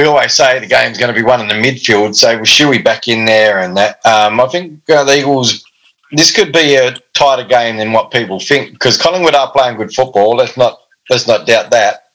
we 0.00 0.06
always 0.06 0.32
say 0.32 0.58
the 0.58 0.66
game's 0.66 0.96
going 0.96 1.12
to 1.12 1.20
be 1.20 1.24
won 1.24 1.42
in 1.42 1.48
the 1.48 1.54
midfield. 1.54 2.16
So 2.16 2.38
with 2.38 2.48
Shuey 2.48 2.82
back 2.82 3.06
in 3.06 3.26
there 3.26 3.58
and 3.58 3.76
that, 3.76 4.04
um, 4.06 4.40
I 4.40 4.48
think 4.48 4.80
uh, 4.88 5.04
the 5.04 5.18
Eagles. 5.18 5.64
This 6.12 6.32
could 6.34 6.52
be 6.52 6.74
a 6.74 6.96
tighter 7.14 7.46
game 7.46 7.76
than 7.76 7.92
what 7.92 8.10
people 8.10 8.40
think 8.40 8.72
because 8.72 8.96
Collingwood 8.96 9.36
are 9.36 9.52
playing 9.52 9.76
good 9.76 9.94
football. 9.94 10.34
Let's 10.34 10.56
not 10.56 10.80
let's 11.08 11.28
not 11.28 11.46
doubt 11.46 11.70
that 11.70 12.08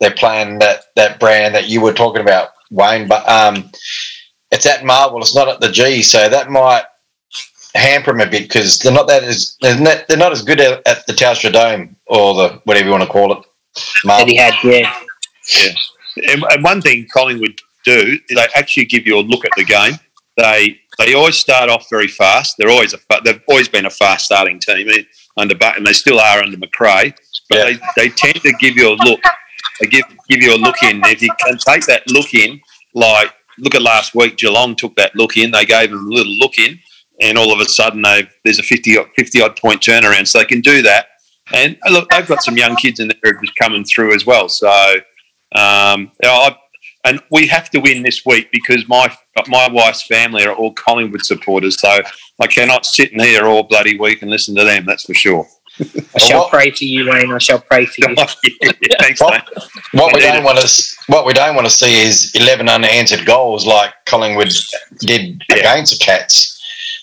they're 0.00 0.10
playing 0.10 0.58
that 0.58 0.86
that 0.96 1.20
brand 1.20 1.54
that 1.54 1.68
you 1.68 1.80
were 1.80 1.92
talking 1.92 2.22
about, 2.22 2.48
Wayne. 2.72 3.06
But 3.06 3.28
um, 3.28 3.70
it's 4.50 4.66
at 4.66 4.84
Marvel. 4.84 5.20
It's 5.20 5.34
not 5.34 5.46
at 5.46 5.60
the 5.60 5.70
G, 5.70 6.02
so 6.02 6.28
that 6.28 6.50
might 6.50 6.82
hamper 7.76 8.10
them 8.10 8.26
a 8.26 8.28
bit 8.28 8.48
because 8.48 8.80
they're 8.80 8.92
not 8.92 9.06
that 9.06 9.22
as 9.22 9.56
they're 9.60 9.78
not, 9.78 10.08
they're 10.08 10.16
not 10.16 10.32
as 10.32 10.42
good 10.42 10.60
at, 10.60 10.84
at 10.84 11.06
the 11.06 11.12
Telstra 11.12 11.52
Dome 11.52 11.94
or 12.06 12.34
the 12.34 12.60
whatever 12.64 12.86
you 12.86 12.90
want 12.90 13.04
to 13.04 13.08
call 13.08 13.32
it. 13.32 13.46
that 13.74 14.04
Marvel. 14.04 14.26
he 14.26 14.36
had, 14.36 14.54
yeah. 14.64 14.92
And, 16.28 16.44
and 16.50 16.62
one 16.64 16.80
thing 16.82 17.06
Collingwood 17.12 17.60
do 17.84 18.18
is 18.28 18.36
they 18.36 18.46
actually 18.54 18.84
give 18.86 19.06
you 19.06 19.18
a 19.18 19.20
look 19.20 19.44
at 19.44 19.52
the 19.56 19.64
game. 19.64 19.94
They 20.36 20.78
they 20.98 21.14
always 21.14 21.36
start 21.36 21.70
off 21.70 21.88
very 21.90 22.08
fast. 22.08 22.56
They're 22.58 22.70
always 22.70 22.94
a 22.94 22.98
they've 23.24 23.40
always 23.48 23.68
been 23.68 23.86
a 23.86 23.90
fast 23.90 24.24
starting 24.26 24.58
team 24.58 24.88
eh, 24.90 25.02
under 25.36 25.54
Butt, 25.54 25.76
and 25.76 25.86
they 25.86 25.92
still 25.92 26.18
are 26.20 26.42
under 26.42 26.56
McRae. 26.56 27.14
But 27.48 27.58
Yeah. 27.58 27.64
they, 27.64 27.78
they 27.96 28.08
tend 28.10 28.36
to 28.42 28.52
give 28.60 28.76
you 28.76 28.88
a 28.90 28.96
look. 29.04 29.20
They 29.80 29.86
give 29.86 30.04
give 30.28 30.42
you 30.42 30.54
a 30.54 30.58
look 30.58 30.82
in. 30.82 31.00
If 31.04 31.22
you 31.22 31.30
can 31.44 31.56
take 31.58 31.86
that 31.86 32.08
look 32.10 32.34
in, 32.34 32.60
like 32.94 33.32
look 33.58 33.74
at 33.74 33.82
last 33.82 34.14
week, 34.14 34.36
Geelong 34.36 34.76
took 34.76 34.94
that 34.96 35.14
look 35.16 35.36
in. 35.36 35.50
They 35.50 35.64
gave 35.64 35.90
them 35.90 36.06
a 36.06 36.10
little 36.14 36.32
look 36.34 36.58
in, 36.58 36.78
and 37.20 37.36
all 37.38 37.52
of 37.52 37.60
a 37.60 37.68
sudden 37.68 38.02
they 38.02 38.28
there's 38.44 38.58
a 38.58 38.62
50, 38.62 38.98
odd- 38.98 39.08
50 39.16 39.42
odd 39.42 39.56
point 39.56 39.80
turnaround. 39.80 40.28
So 40.28 40.38
they 40.38 40.44
can 40.44 40.60
do 40.60 40.82
that. 40.82 41.06
And 41.52 41.76
look, 41.90 42.08
they've 42.10 42.26
got 42.28 42.42
some 42.44 42.56
young 42.56 42.76
kids 42.76 43.00
in 43.00 43.08
there 43.08 43.32
just 43.42 43.56
coming 43.56 43.84
through 43.84 44.14
as 44.14 44.24
well. 44.24 44.48
So 44.48 45.00
um, 45.54 46.12
I, 46.22 46.56
and 47.04 47.20
we 47.30 47.46
have 47.46 47.70
to 47.70 47.78
win 47.80 48.02
this 48.02 48.24
week 48.26 48.50
because 48.52 48.86
my 48.88 49.12
my 49.48 49.68
wife's 49.70 50.02
family 50.06 50.44
are 50.44 50.54
all 50.54 50.72
Collingwood 50.74 51.24
supporters. 51.24 51.80
So 51.80 52.00
I 52.40 52.46
cannot 52.46 52.84
sit 52.86 53.12
in 53.12 53.20
here 53.20 53.46
all 53.46 53.62
bloody 53.62 53.98
week 53.98 54.22
and 54.22 54.30
listen 54.30 54.54
to 54.56 54.64
them. 54.64 54.84
That's 54.86 55.04
for 55.04 55.14
sure. 55.14 55.46
I 56.14 56.18
shall 56.18 56.40
what- 56.40 56.50
pray 56.50 56.70
for 56.72 56.84
you, 56.84 57.08
Wayne. 57.10 57.32
I 57.32 57.38
shall 57.38 57.60
pray 57.60 57.86
for 57.86 57.94
you. 58.10 58.14
Thanks, 59.00 59.20
Well, 59.20 59.30
mate. 59.30 59.42
What 59.92 60.12
we 60.14 60.20
don't 60.20 60.44
want 60.44 60.58
to 60.58 60.96
what 61.06 61.24
we 61.24 61.32
don't 61.32 61.54
want 61.54 61.66
to 61.66 61.72
see 61.72 62.02
is 62.02 62.34
eleven 62.34 62.68
unanswered 62.68 63.24
goals 63.24 63.66
like 63.66 63.92
Collingwood 64.04 64.52
did 64.98 65.42
Yeah. 65.48 65.56
against 65.56 65.98
the 65.98 66.04
Cats 66.04 66.58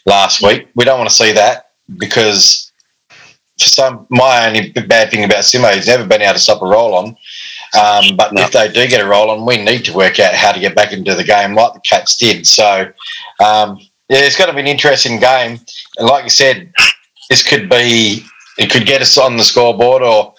last 0.06 0.44
week. 0.44 0.68
We 0.76 0.86
don't 0.86 1.00
want 1.00 1.10
to 1.10 1.16
see 1.16 1.32
that 1.32 1.72
because 1.98 2.72
for 3.58 3.68
some 3.68 4.06
my 4.12 4.48
only 4.48 4.70
bad 4.72 5.10
thing 5.10 5.24
about 5.24 5.44
Simo 5.44 5.74
he's 5.74 5.88
never 5.88 6.06
been 6.06 6.22
able 6.22 6.34
to 6.34 6.40
stop 6.40 6.62
a 6.62 6.66
roll 6.68 6.94
on. 6.94 7.16
Um, 7.74 8.16
but 8.16 8.34
No. 8.34 8.42
if 8.44 8.52
they 8.52 8.70
do 8.72 8.88
get 8.88 9.02
a 9.04 9.08
roll 9.08 9.30
on, 9.32 9.46
we 9.46 9.58
need 9.58 9.84
to 9.86 9.94
work 9.94 10.20
out 10.20 10.34
how 10.34 10.52
to 10.52 10.60
get 10.60 10.76
back 10.76 10.94
into 10.94 11.16
the 11.16 11.24
game 11.24 11.54
like 11.56 11.74
the 11.74 11.80
Cats 11.82 12.16
did. 12.16 12.46
So 12.48 12.92
um, 13.44 13.80
yeah, 14.10 14.20
it's 14.20 14.38
going 14.38 14.50
to 14.50 14.54
be 14.54 14.62
an 14.62 14.68
interesting 14.68 15.20
game. 15.20 15.60
And 15.98 16.08
like 16.08 16.24
you 16.24 16.30
said, 16.30 16.72
this 17.30 17.44
could 17.48 17.70
be 17.70 18.24
it 18.58 18.72
could 18.72 18.86
get 18.86 19.02
us 19.02 19.18
on 19.18 19.38
the 19.38 19.44
scoreboard 19.44 20.02
or 20.02 20.34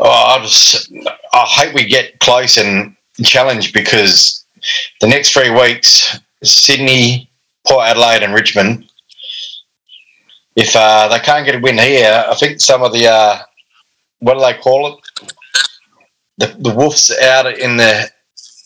Oh, 0.00 0.10
I 0.10 0.42
just 0.42 0.90
I 1.32 1.44
hope 1.46 1.72
we 1.72 1.84
get 1.86 2.18
close 2.18 2.56
and 2.56 2.96
challenge 3.22 3.72
because 3.72 4.44
the 5.00 5.06
next 5.06 5.32
three 5.32 5.50
weeks, 5.50 6.18
Sydney, 6.42 7.30
Port 7.66 7.86
Adelaide, 7.86 8.24
and 8.24 8.34
Richmond. 8.34 8.86
If 10.56 10.74
uh, 10.74 11.08
they 11.08 11.18
can't 11.20 11.46
get 11.46 11.54
a 11.54 11.58
win 11.60 11.78
here, 11.78 12.24
I 12.28 12.34
think 12.34 12.60
some 12.60 12.82
of 12.82 12.92
the 12.92 13.06
uh, 13.06 13.38
what 14.18 14.34
do 14.34 14.40
they 14.40 14.54
call 14.54 14.92
it? 14.94 14.98
The 16.38 16.54
the 16.58 16.74
wolves 16.74 17.10
out 17.22 17.46
in 17.58 17.76
the 17.76 18.10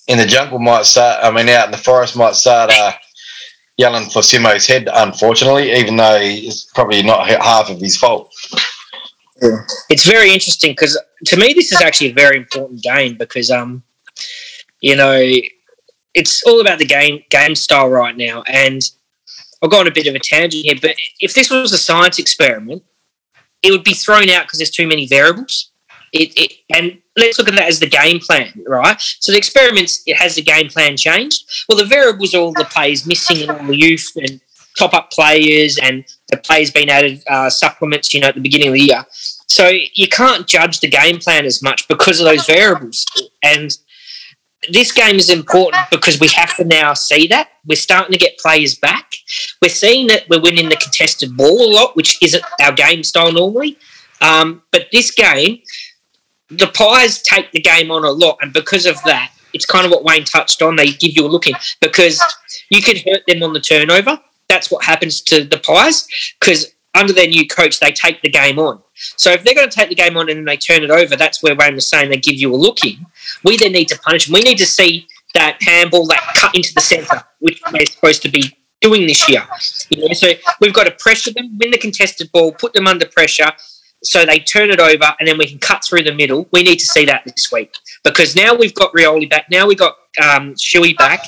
in 0.06 0.18
the 0.18 0.26
jungle 0.26 0.58
might 0.58 0.86
start. 0.86 1.22
I 1.22 1.30
mean, 1.30 1.48
out 1.48 1.66
in 1.66 1.72
the 1.72 1.78
forest 1.78 2.16
might 2.16 2.34
start 2.34 2.70
uh, 2.72 2.92
yelling 3.76 4.10
for 4.10 4.22
Simo's 4.22 4.66
head. 4.66 4.88
Unfortunately, 4.92 5.72
even 5.72 5.96
though 5.96 6.18
it's 6.20 6.64
probably 6.64 7.02
not 7.02 7.26
half 7.28 7.70
of 7.70 7.80
his 7.80 7.96
fault. 7.96 8.34
Yeah. 9.40 9.62
it's 9.88 10.04
very 10.04 10.32
interesting 10.32 10.72
because 10.72 11.00
to 11.26 11.36
me 11.36 11.52
this 11.52 11.70
is 11.70 11.80
actually 11.80 12.10
a 12.10 12.14
very 12.14 12.36
important 12.36 12.82
game 12.82 13.16
because 13.16 13.52
um 13.52 13.84
you 14.80 14.96
know 14.96 15.16
it's 16.12 16.42
all 16.44 16.60
about 16.60 16.80
the 16.80 16.84
game 16.84 17.22
game 17.30 17.54
style 17.54 17.88
right 17.88 18.16
now 18.16 18.42
and 18.48 18.82
i'll 19.62 19.68
go 19.68 19.78
on 19.78 19.86
a 19.86 19.92
bit 19.92 20.08
of 20.08 20.16
a 20.16 20.18
tangent 20.18 20.64
here 20.64 20.74
but 20.82 20.96
if 21.20 21.34
this 21.34 21.50
was 21.50 21.72
a 21.72 21.78
science 21.78 22.18
experiment 22.18 22.82
it 23.62 23.70
would 23.70 23.84
be 23.84 23.94
thrown 23.94 24.28
out 24.28 24.42
because 24.42 24.58
there's 24.58 24.72
too 24.72 24.88
many 24.88 25.06
variables 25.06 25.67
it, 26.12 26.32
it 26.36 26.52
and 26.74 27.00
let's 27.16 27.38
look 27.38 27.48
at 27.48 27.54
that 27.54 27.68
as 27.68 27.80
the 27.80 27.88
game 27.88 28.18
plan 28.18 28.52
right 28.66 29.00
so 29.00 29.32
the 29.32 29.38
experiments 29.38 30.02
it 30.06 30.16
has 30.16 30.34
the 30.34 30.42
game 30.42 30.68
plan 30.68 30.96
changed 30.96 31.44
well 31.68 31.78
the 31.78 31.84
variables 31.84 32.34
are 32.34 32.40
all 32.40 32.52
the 32.52 32.64
players 32.70 33.06
missing 33.06 33.42
and 33.42 33.50
all 33.50 33.66
the 33.66 33.76
youth 33.76 34.06
and 34.16 34.40
top 34.78 34.94
up 34.94 35.10
players 35.10 35.78
and 35.78 36.04
the 36.28 36.36
players 36.36 36.70
being 36.70 36.88
added 36.88 37.22
uh, 37.26 37.50
supplements 37.50 38.14
you 38.14 38.20
know 38.20 38.28
at 38.28 38.34
the 38.34 38.40
beginning 38.40 38.68
of 38.68 38.74
the 38.74 38.80
year 38.80 39.04
so 39.48 39.70
you 39.94 40.08
can't 40.08 40.46
judge 40.46 40.80
the 40.80 40.88
game 40.88 41.18
plan 41.18 41.46
as 41.46 41.62
much 41.62 41.88
because 41.88 42.20
of 42.20 42.26
those 42.26 42.46
variables. 42.46 43.04
And 43.42 43.76
this 44.70 44.92
game 44.92 45.16
is 45.16 45.30
important 45.30 45.82
because 45.90 46.20
we 46.20 46.28
have 46.28 46.54
to 46.56 46.64
now 46.64 46.92
see 46.92 47.26
that. 47.28 47.48
We're 47.66 47.76
starting 47.76 48.12
to 48.12 48.18
get 48.18 48.38
players 48.38 48.74
back. 48.74 49.14
We're 49.62 49.70
seeing 49.70 50.06
that 50.08 50.28
we're 50.28 50.42
winning 50.42 50.68
the 50.68 50.76
contested 50.76 51.36
ball 51.36 51.62
a 51.62 51.70
lot, 51.72 51.96
which 51.96 52.22
isn't 52.22 52.44
our 52.60 52.72
game 52.72 53.02
style 53.02 53.32
normally. 53.32 53.78
Um, 54.20 54.62
but 54.70 54.88
this 54.92 55.10
game, 55.10 55.62
the 56.50 56.68
Pies 56.68 57.22
take 57.22 57.50
the 57.52 57.60
game 57.60 57.90
on 57.90 58.04
a 58.04 58.10
lot. 58.10 58.38
And 58.40 58.52
because 58.52 58.86
of 58.86 59.02
that, 59.04 59.32
it's 59.52 59.66
kind 59.66 59.84
of 59.84 59.90
what 59.90 60.04
Wayne 60.04 60.24
touched 60.24 60.62
on. 60.62 60.76
They 60.76 60.88
give 60.88 61.16
you 61.16 61.26
a 61.26 61.28
look 61.28 61.46
in 61.46 61.54
because 61.80 62.22
you 62.70 62.82
could 62.82 62.98
hurt 62.98 63.22
them 63.26 63.42
on 63.42 63.52
the 63.52 63.60
turnover. 63.60 64.20
That's 64.48 64.70
what 64.70 64.84
happens 64.84 65.20
to 65.22 65.44
the 65.44 65.58
Pies 65.58 66.06
because 66.40 66.72
under 66.94 67.12
their 67.12 67.28
new 67.28 67.46
coach, 67.46 67.80
they 67.80 67.92
take 67.92 68.22
the 68.22 68.30
game 68.30 68.58
on. 68.58 68.82
So 68.94 69.30
if 69.30 69.44
they're 69.44 69.54
going 69.54 69.68
to 69.68 69.74
take 69.74 69.88
the 69.88 69.94
game 69.94 70.16
on 70.16 70.28
and 70.30 70.46
they 70.46 70.56
turn 70.56 70.82
it 70.82 70.90
over, 70.90 71.16
that's 71.16 71.42
where 71.42 71.54
Wayne 71.54 71.74
was 71.74 71.88
saying 71.88 72.10
they 72.10 72.16
give 72.16 72.36
you 72.36 72.52
a 72.54 72.56
look 72.56 72.84
in. 72.84 73.06
We 73.44 73.56
then 73.56 73.72
need 73.72 73.88
to 73.88 73.98
punish 73.98 74.26
them. 74.26 74.34
We 74.34 74.40
need 74.40 74.58
to 74.58 74.66
see 74.66 75.06
that 75.34 75.62
handball 75.62 76.06
that 76.06 76.32
cut 76.34 76.54
into 76.54 76.74
the 76.74 76.80
centre, 76.80 77.22
which 77.38 77.60
we're 77.72 77.86
supposed 77.86 78.22
to 78.22 78.30
be 78.30 78.56
doing 78.80 79.06
this 79.06 79.28
year. 79.28 79.46
You 79.90 80.08
know, 80.08 80.14
so 80.14 80.28
we've 80.60 80.72
got 80.72 80.84
to 80.84 80.92
pressure 80.92 81.32
them, 81.32 81.58
win 81.58 81.70
the 81.70 81.78
contested 81.78 82.32
ball, 82.32 82.52
put 82.52 82.72
them 82.72 82.86
under 82.86 83.06
pressure, 83.06 83.50
so 84.02 84.24
they 84.24 84.38
turn 84.38 84.70
it 84.70 84.80
over, 84.80 85.14
and 85.18 85.26
then 85.26 85.38
we 85.38 85.46
can 85.46 85.58
cut 85.58 85.84
through 85.84 86.02
the 86.02 86.14
middle. 86.14 86.48
We 86.52 86.62
need 86.62 86.78
to 86.78 86.86
see 86.86 87.04
that 87.06 87.24
this 87.24 87.50
week 87.52 87.72
because 88.04 88.36
now 88.36 88.54
we've 88.54 88.74
got 88.74 88.92
Rioli 88.92 89.28
back. 89.28 89.46
Now 89.50 89.66
we've 89.66 89.78
got 89.78 89.94
um, 90.22 90.54
Shuey 90.54 90.96
back. 90.96 91.20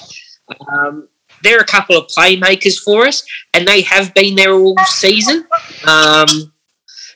Um, 0.72 1.09
they're 1.42 1.61
a 1.61 1.64
couple 1.66 1.96
of 1.96 2.06
playmakers 2.09 2.78
for 2.83 3.06
us, 3.06 3.24
and 3.54 3.66
they 3.66 3.83
have 3.83 4.14
been 4.14 4.35
there 4.35 4.52
all 4.52 4.76
season. 4.87 5.46
Um, 5.87 6.52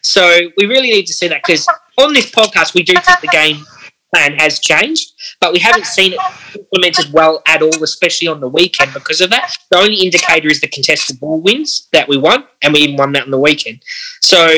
so 0.02 0.38
we 0.56 0.66
really 0.66 0.90
need 0.90 1.06
to 1.06 1.14
see 1.14 1.28
that 1.28 1.42
because 1.46 1.66
on 1.98 2.12
this 2.12 2.30
podcast, 2.30 2.74
we 2.74 2.82
do 2.82 2.94
think 2.94 3.20
the 3.20 3.28
game 3.28 3.64
plan 4.12 4.34
has 4.34 4.58
changed, 4.60 5.12
but 5.40 5.52
we 5.52 5.58
haven't 5.58 5.86
seen 5.86 6.12
it 6.12 6.20
implemented 6.54 7.12
well 7.12 7.42
at 7.46 7.62
all, 7.62 7.82
especially 7.82 8.28
on 8.28 8.40
the 8.40 8.48
weekend 8.48 8.92
because 8.92 9.20
of 9.20 9.30
that. 9.30 9.54
The 9.70 9.78
only 9.78 9.96
indicator 9.96 10.48
is 10.48 10.60
the 10.60 10.68
contested 10.68 11.18
ball 11.20 11.40
wins 11.40 11.88
that 11.92 12.08
we 12.08 12.16
won, 12.16 12.44
and 12.62 12.72
we 12.72 12.80
even 12.80 12.96
won 12.96 13.12
that 13.12 13.24
on 13.24 13.30
the 13.30 13.38
weekend. 13.38 13.82
So 14.20 14.48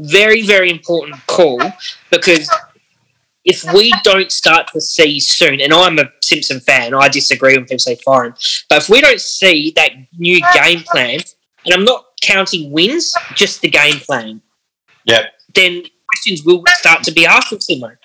very, 0.00 0.42
very 0.42 0.70
important 0.70 1.16
call 1.26 1.60
because 2.10 2.50
if 3.44 3.64
we 3.72 3.92
don't 4.04 4.30
start 4.30 4.68
to 4.72 4.80
see 4.80 5.18
soon, 5.18 5.60
and 5.60 5.72
I'm 5.72 5.98
a 5.98 6.10
Simpson 6.22 6.60
fan, 6.60 6.94
I 6.94 7.08
disagree 7.08 7.56
when 7.56 7.64
people 7.64 7.78
say 7.78 7.96
foreign, 7.96 8.34
but 8.68 8.82
if 8.82 8.88
we 8.88 9.00
don't 9.00 9.20
see 9.20 9.72
that 9.76 9.92
new 10.18 10.40
game 10.54 10.82
plan, 10.90 11.20
and 11.64 11.74
I'm 11.74 11.84
not 11.84 12.04
counting 12.20 12.70
wins, 12.70 13.12
just 13.34 13.60
the 13.62 13.68
game 13.68 13.98
plan, 14.00 14.42
Yeah. 15.04 15.26
then 15.54 15.84
questions 16.08 16.44
will 16.44 16.62
start 16.78 17.02
to 17.04 17.12
be 17.12 17.26
asked 17.26 17.52
of 17.52 17.60
Simo. 17.60 17.96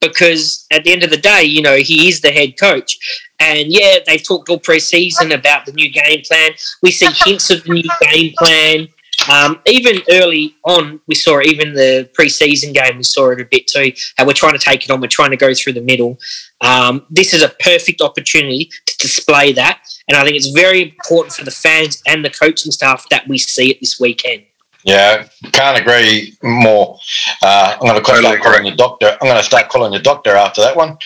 Because 0.00 0.64
at 0.70 0.84
the 0.84 0.92
end 0.92 1.02
of 1.02 1.10
the 1.10 1.16
day, 1.16 1.42
you 1.42 1.60
know, 1.60 1.76
he 1.76 2.08
is 2.08 2.20
the 2.20 2.30
head 2.30 2.56
coach. 2.56 2.96
And 3.40 3.72
yeah, 3.72 3.98
they've 4.06 4.22
talked 4.22 4.48
all 4.48 4.60
pre-season 4.60 5.32
about 5.32 5.66
the 5.66 5.72
new 5.72 5.90
game 5.90 6.22
plan. 6.24 6.52
We 6.82 6.92
see 6.92 7.08
hints 7.24 7.50
of 7.50 7.64
the 7.64 7.72
new 7.72 7.90
game 8.00 8.32
plan. 8.38 8.88
Um, 9.30 9.60
even 9.66 10.02
early 10.10 10.56
on, 10.64 11.00
we 11.06 11.14
saw 11.14 11.38
it, 11.38 11.46
even 11.46 11.74
the 11.74 12.10
preseason 12.18 12.72
game, 12.72 12.96
we 12.96 13.02
saw 13.02 13.30
it 13.30 13.40
a 13.40 13.44
bit 13.44 13.66
too. 13.66 13.92
And 14.16 14.26
we're 14.26 14.32
trying 14.32 14.52
to 14.52 14.58
take 14.58 14.84
it 14.84 14.90
on. 14.90 15.00
We're 15.00 15.08
trying 15.08 15.30
to 15.30 15.36
go 15.36 15.52
through 15.54 15.74
the 15.74 15.80
middle. 15.80 16.18
Um, 16.60 17.06
this 17.10 17.34
is 17.34 17.42
a 17.42 17.50
perfect 17.60 18.00
opportunity 18.00 18.70
to 18.86 18.98
display 18.98 19.52
that, 19.52 19.80
and 20.08 20.16
I 20.16 20.24
think 20.24 20.36
it's 20.36 20.48
very 20.50 20.82
important 20.82 21.34
for 21.34 21.44
the 21.44 21.50
fans 21.50 22.02
and 22.06 22.24
the 22.24 22.30
coaching 22.30 22.72
staff 22.72 23.08
that 23.10 23.28
we 23.28 23.38
see 23.38 23.70
it 23.70 23.78
this 23.80 24.00
weekend. 24.00 24.42
Yeah, 24.84 25.28
can't 25.52 25.78
agree 25.78 26.36
more. 26.42 26.98
Uh, 27.42 27.74
I'm 27.74 27.80
going 27.80 27.94
to 27.94 28.00
Totally 28.00 28.22
start 28.22 28.40
calling 28.42 28.64
you 28.64 28.74
doctor. 28.74 29.18
I'm 29.20 29.28
going 29.28 29.36
to 29.36 29.42
start 29.42 29.68
calling 29.68 29.92
you 29.92 30.00
doctor 30.00 30.34
after 30.34 30.62
that 30.62 30.76
one 30.76 30.98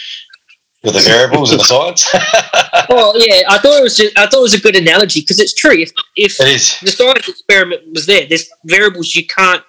with 0.83 0.95
the 0.95 1.01
variables 1.01 1.51
and 1.51 1.61
the 1.61 1.65
science. 1.65 2.09
Well, 2.89 3.15
yeah, 3.17 3.43
I 3.49 3.59
thought 3.59 3.79
it 3.79 3.83
was. 3.83 3.97
Just, 3.97 4.19
I 4.19 4.27
thought 4.27 4.39
it 4.39 4.43
was 4.43 4.55
a 4.55 4.61
good 4.61 4.77
analogy 4.77 5.21
because 5.21 5.39
it's 5.39 5.55
true. 5.55 5.79
If 5.79 5.93
if 6.17 6.41
it 6.41 6.49
is. 6.49 6.81
the 6.81 6.91
science 6.91 7.29
experiment 7.29 7.83
was 7.95 8.07
there, 8.07 8.27
there's 8.27 8.51
variables 8.65 9.15
you 9.15 9.27
can't 9.27 9.63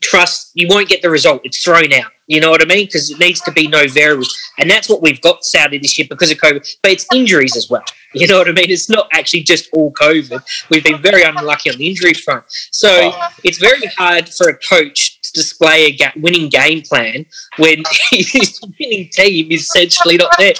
trust. 0.00 0.52
You 0.54 0.68
won't 0.68 0.88
get 0.88 1.02
the 1.02 1.10
result. 1.10 1.42
It's 1.44 1.62
thrown 1.62 1.92
out. 1.92 2.10
You 2.26 2.40
know 2.40 2.50
what 2.50 2.60
I 2.60 2.66
mean? 2.66 2.84
Because 2.84 3.10
it 3.10 3.18
needs 3.18 3.40
to 3.40 3.52
be 3.52 3.68
no 3.68 3.88
variables, 3.88 4.36
and 4.58 4.70
that's 4.70 4.88
what 4.88 5.00
we've 5.00 5.20
got 5.22 5.44
Saudi 5.44 5.78
this 5.78 5.98
year 5.98 6.06
because 6.10 6.30
of 6.30 6.36
COVID. 6.36 6.76
But 6.82 6.92
it's 6.92 7.06
injuries 7.14 7.56
as 7.56 7.68
well. 7.70 7.84
You 8.14 8.26
know 8.26 8.38
what 8.38 8.48
I 8.48 8.52
mean? 8.52 8.70
It's 8.70 8.88
not 8.88 9.06
actually 9.12 9.42
just 9.42 9.68
all 9.74 9.92
COVID. 9.92 10.42
We've 10.70 10.82
been 10.82 11.02
very 11.02 11.24
unlucky 11.24 11.68
on 11.70 11.76
the 11.76 11.86
injury 11.86 12.14
front. 12.14 12.42
So 12.48 13.12
it's 13.44 13.58
very 13.58 13.84
hard 13.98 14.30
for 14.30 14.48
a 14.48 14.56
coach 14.56 15.20
to 15.20 15.32
display 15.34 15.84
a 15.84 15.90
ga- 15.92 16.12
winning 16.16 16.48
game 16.48 16.80
plan 16.80 17.26
when 17.58 17.82
his 18.10 18.58
winning 18.80 19.10
team 19.12 19.52
is 19.52 19.64
essentially 19.64 20.16
not 20.16 20.32
there. 20.38 20.54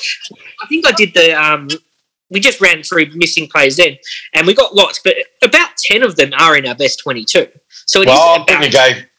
I 0.62 0.66
think 0.66 0.87
I 0.87 0.92
did 0.92 1.14
the. 1.14 1.33
Um, 1.33 1.68
we 2.29 2.38
just 2.38 2.61
ran 2.61 2.83
through 2.83 3.07
missing 3.14 3.48
players 3.48 3.77
then, 3.77 3.96
and 4.35 4.46
we 4.46 4.53
got 4.53 4.74
lots, 4.74 5.01
but 5.03 5.14
about 5.42 5.70
ten 5.79 6.03
of 6.03 6.16
them 6.16 6.33
are 6.38 6.55
in 6.55 6.66
our 6.66 6.74
best 6.74 7.01
twenty-two. 7.03 7.48
So 7.87 8.03
it 8.03 8.09
is 8.09 8.09
Well, 8.09 8.20
I'll 8.20 8.42
about. 8.42 8.62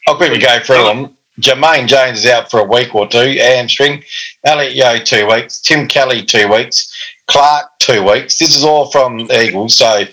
I'll 0.09 0.15
quickly 0.15 0.39
go 0.39 0.59
through 0.59 0.83
them. 0.85 1.17
Jamaine 1.39 1.87
Jones 1.87 2.19
is 2.19 2.25
out 2.25 2.49
for 2.49 2.61
a 2.61 2.63
week 2.63 2.95
or 2.95 3.07
two, 3.07 3.37
hamstring. 3.37 4.03
Elliot 4.43 4.73
Yeo 4.73 4.97
two 4.97 5.27
weeks. 5.27 5.59
Tim 5.61 5.87
Kelly 5.87 6.23
two 6.25 6.47
weeks. 6.51 6.91
Clark 7.27 7.77
two 7.77 8.03
weeks. 8.03 8.39
This 8.39 8.55
is 8.57 8.63
all 8.63 8.89
from 8.89 9.19
Eagles, 9.31 9.77
so 9.77 10.05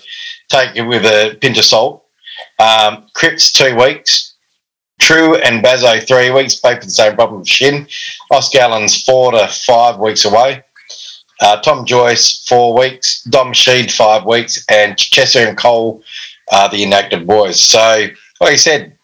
take 0.49 0.75
it 0.75 0.83
with 0.83 1.03
a 1.03 1.35
pinch 1.41 1.57
of 1.57 1.65
salt. 1.65 2.05
Um, 2.59 3.07
Cripps 3.15 3.51
two 3.51 3.75
weeks. 3.75 4.35
True 4.99 5.35
and 5.37 5.63
Bazzo 5.63 6.07
three 6.07 6.29
weeks, 6.29 6.53
both 6.55 6.75
with 6.75 6.85
the 6.85 6.91
same 6.91 7.15
problem 7.15 7.39
with 7.39 7.49
shin. 7.49 7.87
Oscar 8.29 8.59
Allen's 8.59 9.01
four 9.03 9.31
to 9.31 9.47
five 9.47 9.97
weeks 9.97 10.25
away. 10.25 10.63
Uh, 11.41 11.59
Tom 11.61 11.85
Joyce 11.85 12.45
four 12.47 12.77
weeks. 12.77 13.23
Dom 13.23 13.51
Sheed 13.51 13.91
five 13.91 14.25
weeks, 14.25 14.63
and 14.69 14.95
Chesser 14.95 15.47
and 15.47 15.57
Cole 15.57 16.03
are 16.51 16.69
the 16.69 16.83
inactive 16.83 17.25
boys. 17.25 17.59
So, 17.59 18.07
like 18.39 18.53
I 18.53 18.55
said, 18.57 18.96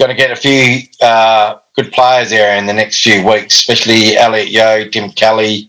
going 0.00 0.10
to 0.10 0.16
get 0.16 0.30
a 0.30 0.36
few 0.36 0.80
uh, 1.02 1.58
good 1.76 1.92
players 1.92 2.30
there 2.30 2.56
in 2.56 2.66
the 2.66 2.72
next 2.72 3.02
few 3.02 3.24
weeks, 3.24 3.56
especially 3.56 4.16
Elliot 4.16 4.48
Yeo, 4.48 4.88
Tim 4.88 5.10
Kelly, 5.12 5.68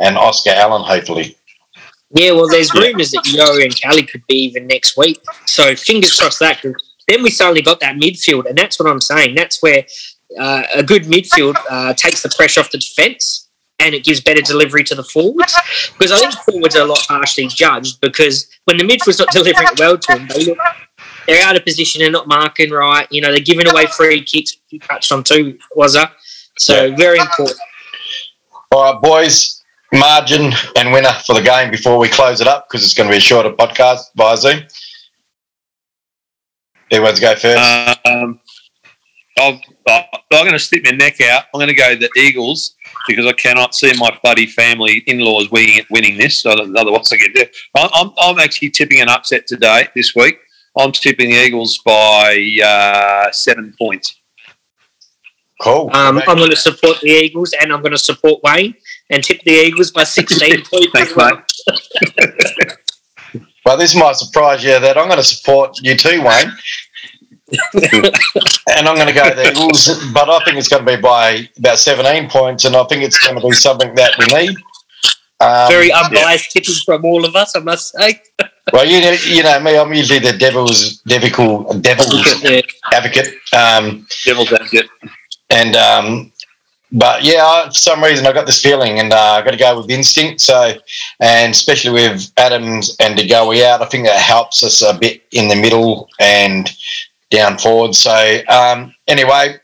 and 0.00 0.16
Oscar 0.16 0.50
Allen, 0.50 0.82
hopefully. 0.82 1.36
Yeah, 2.10 2.30
well, 2.30 2.48
there's 2.48 2.72
rumours 2.72 3.10
that 3.10 3.26
Yeo 3.26 3.62
and 3.62 3.74
Kelly 3.78 4.04
could 4.04 4.24
be 4.28 4.36
even 4.36 4.68
next 4.68 4.96
week. 4.96 5.20
So 5.46 5.74
fingers 5.74 6.14
crossed 6.18 6.38
that. 6.38 6.62
'cause 6.62 6.72
then 7.08 7.22
we 7.22 7.30
suddenly 7.30 7.62
got 7.62 7.80
that 7.80 7.96
midfield, 7.96 8.46
and 8.46 8.56
that's 8.56 8.78
what 8.78 8.88
I'm 8.88 9.00
saying. 9.00 9.34
That's 9.34 9.60
where 9.62 9.84
uh, 10.40 10.62
a 10.74 10.82
good 10.82 11.02
midfield 11.04 11.56
uh, 11.68 11.92
takes 11.94 12.22
the 12.22 12.28
pressure 12.36 12.60
off 12.60 12.70
the 12.70 12.78
defence, 12.78 13.48
and 13.78 13.94
it 13.94 14.04
gives 14.04 14.20
better 14.20 14.42
delivery 14.42 14.84
to 14.84 14.94
the 14.94 15.04
forwards. 15.04 15.54
Because 15.98 16.12
I 16.12 16.18
think 16.18 16.32
forwards 16.34 16.76
are 16.76 16.82
a 16.82 16.86
lot 16.86 17.04
harshly 17.08 17.46
judged 17.48 18.00
because 18.00 18.48
when 18.64 18.76
the 18.76 18.84
midfield's 18.84 19.18
not 19.18 19.30
delivering 19.32 19.68
well 19.78 19.98
to 19.98 20.12
them, 20.14 20.28
they 20.28 20.44
look, 20.46 20.58
they're 21.26 21.44
out 21.44 21.56
of 21.56 21.64
position. 21.64 22.00
They're 22.00 22.10
not 22.10 22.28
marking 22.28 22.70
right. 22.70 23.06
You 23.10 23.20
know, 23.20 23.28
they're 23.28 23.40
giving 23.40 23.68
away 23.68 23.86
free 23.86 24.22
kicks. 24.22 24.56
You 24.70 24.78
touched 24.80 25.12
on 25.12 25.24
too, 25.24 25.58
was 25.74 25.94
that? 25.94 26.12
So 26.58 26.94
very 26.94 27.18
important. 27.18 27.58
All 28.72 28.92
right, 28.92 29.02
boys, 29.02 29.62
margin 29.92 30.52
and 30.76 30.92
winner 30.92 31.12
for 31.24 31.34
the 31.34 31.42
game 31.42 31.70
before 31.70 31.98
we 31.98 32.08
close 32.08 32.40
it 32.40 32.48
up 32.48 32.68
because 32.68 32.84
it's 32.84 32.94
going 32.94 33.08
to 33.08 33.12
be 33.12 33.18
a 33.18 33.20
shorter 33.20 33.50
podcast 33.50 34.00
via 34.16 34.36
Zoom. 34.36 34.62
Everyone's 36.90 37.20
go 37.20 37.34
first. 37.34 38.06
Um, 38.06 38.40
I've, 39.38 39.60
I'm 39.88 40.04
going 40.30 40.52
to 40.52 40.58
stick 40.58 40.84
my 40.84 40.92
neck 40.92 41.20
out. 41.20 41.44
I'm 41.52 41.58
going 41.58 41.68
to 41.68 41.74
go 41.74 41.94
the 41.94 42.10
Eagles 42.16 42.74
because 43.06 43.26
I 43.26 43.32
cannot 43.32 43.74
see 43.74 43.92
my 43.98 44.16
bloody 44.22 44.46
family 44.46 45.04
in-laws 45.06 45.50
winning, 45.50 45.84
winning 45.90 46.16
this. 46.16 46.40
So 46.40 46.50
otherwise, 46.50 47.12
I 47.12 47.16
get 47.16 47.32
there. 47.34 47.46
I'm, 47.76 47.90
I'm, 47.92 48.10
I'm 48.18 48.38
actually 48.38 48.70
tipping 48.70 49.00
an 49.00 49.08
upset 49.08 49.46
today 49.46 49.88
this 49.94 50.14
week. 50.14 50.38
I'm 50.76 50.92
tipping 50.92 51.30
the 51.30 51.36
Eagles 51.36 51.78
by 51.78 52.58
uh, 52.62 53.30
seven 53.32 53.74
points. 53.78 54.20
cool. 55.62 55.90
Um, 55.94 56.20
I'm 56.26 56.36
going 56.36 56.50
to 56.50 56.56
support 56.56 57.00
the 57.00 57.10
Eagles 57.10 57.54
and 57.60 57.72
I'm 57.72 57.80
going 57.80 57.92
to 57.92 57.98
support 57.98 58.42
Wayne 58.42 58.74
and 59.10 59.24
tip 59.24 59.40
the 59.42 59.52
Eagles 59.52 59.90
by 59.90 60.04
16 60.04 60.64
points. 60.70 60.88
Thanks, 60.92 61.16
well. 61.16 61.42
mate. 61.66 62.72
well, 63.64 63.76
this 63.76 63.94
might 63.94 64.16
surprise 64.16 64.62
you 64.62 64.78
that 64.78 64.98
I'm 64.98 65.06
going 65.06 65.18
to 65.18 65.24
support 65.24 65.78
you 65.82 65.96
too, 65.96 66.22
Wayne. 66.22 66.52
and 67.74 68.88
I'm 68.88 68.96
going 68.96 69.06
to 69.06 69.14
go 69.14 69.32
the 69.32 69.50
Eagles, 69.52 69.88
but 70.12 70.28
I 70.28 70.44
think 70.44 70.58
it's 70.58 70.68
going 70.68 70.84
to 70.84 70.96
be 70.96 71.00
by 71.00 71.48
about 71.56 71.78
17 71.78 72.28
points, 72.28 72.64
and 72.64 72.74
I 72.74 72.82
think 72.84 73.04
it's 73.04 73.18
going 73.20 73.40
to 73.40 73.48
be 73.48 73.54
something 73.54 73.94
that 73.94 74.18
we 74.18 74.26
need. 74.26 74.56
Um, 75.40 75.68
Very 75.68 75.92
unbiased 75.92 76.52
tipping 76.52 76.74
from 76.84 77.04
all 77.04 77.24
of 77.26 77.36
us, 77.36 77.54
I 77.54 77.60
must 77.60 77.92
say. 77.92 78.22
well, 78.72 78.86
you 78.86 79.00
know, 79.00 79.10
you 79.26 79.42
know 79.42 79.60
me. 79.60 79.76
I'm 79.76 79.92
usually 79.92 80.18
the 80.18 80.32
devil's 80.36 81.02
devical 81.02 81.78
devil's 81.82 82.42
Yeah. 82.42 82.62
advocate. 82.92 83.34
Um, 83.52 84.06
Devil's 84.24 84.52
advocate. 84.52 84.88
and 85.50 85.76
um, 85.76 86.32
but 86.92 87.22
yeah, 87.22 87.44
I, 87.44 87.66
for 87.66 87.72
some 87.74 88.02
reason 88.02 88.26
I 88.26 88.32
got 88.32 88.46
this 88.46 88.62
feeling, 88.62 88.98
and 88.98 89.12
uh, 89.12 89.32
I 89.32 89.42
got 89.42 89.50
to 89.50 89.56
go 89.58 89.78
with 89.78 89.90
instinct. 89.90 90.40
So, 90.40 90.74
and 91.20 91.50
especially 91.52 91.90
with 91.92 92.32
Adams 92.38 92.96
and 93.00 93.16
De 93.16 93.26
Goey 93.28 93.62
out, 93.64 93.82
I 93.82 93.86
think 93.86 94.06
that 94.06 94.18
helps 94.18 94.62
us 94.62 94.80
a 94.82 94.94
bit 94.98 95.22
in 95.32 95.48
the 95.48 95.56
middle 95.56 96.08
and 96.18 96.70
down 97.30 97.58
forward. 97.58 97.94
So, 97.94 98.38
um, 98.48 98.94
anyway, 99.08 99.56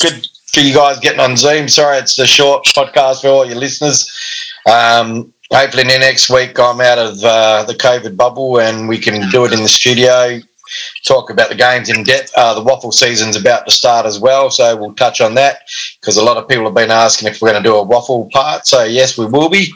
good 0.00 0.28
for 0.48 0.60
you 0.60 0.74
guys 0.74 0.98
getting 1.00 1.20
on 1.20 1.36
Zoom. 1.36 1.68
Sorry, 1.68 1.96
it's 1.98 2.18
a 2.18 2.26
short 2.26 2.64
podcast 2.66 3.22
for 3.22 3.28
all 3.28 3.46
your 3.46 3.56
listeners. 3.56 4.10
Um, 4.70 5.32
hopefully, 5.50 5.84
next 5.84 6.30
week 6.30 6.58
I'm 6.58 6.80
out 6.80 6.98
of 6.98 7.22
uh, 7.24 7.64
the 7.64 7.74
COVID 7.74 8.16
bubble 8.16 8.60
and 8.60 8.88
we 8.88 8.98
can 8.98 9.28
do 9.30 9.44
it 9.44 9.52
in 9.52 9.62
the 9.62 9.68
studio 9.68 10.40
talk 11.04 11.30
about 11.30 11.48
the 11.48 11.54
games 11.54 11.88
in 11.88 12.02
depth. 12.02 12.32
Uh, 12.36 12.54
the 12.54 12.62
WAFL 12.62 12.92
season's 12.92 13.36
about 13.36 13.66
to 13.66 13.72
start 13.72 14.06
as 14.06 14.18
well, 14.18 14.50
so 14.50 14.76
we'll 14.76 14.94
touch 14.94 15.20
on 15.20 15.34
that 15.34 15.60
because 16.00 16.16
a 16.16 16.24
lot 16.24 16.36
of 16.36 16.48
people 16.48 16.64
have 16.64 16.74
been 16.74 16.90
asking 16.90 17.28
if 17.28 17.40
we're 17.40 17.50
going 17.50 17.62
to 17.62 17.68
do 17.68 17.76
a 17.76 17.86
WAFL 17.86 18.30
part. 18.30 18.66
So 18.66 18.84
yes, 18.84 19.18
we 19.18 19.26
will 19.26 19.48
be. 19.48 19.72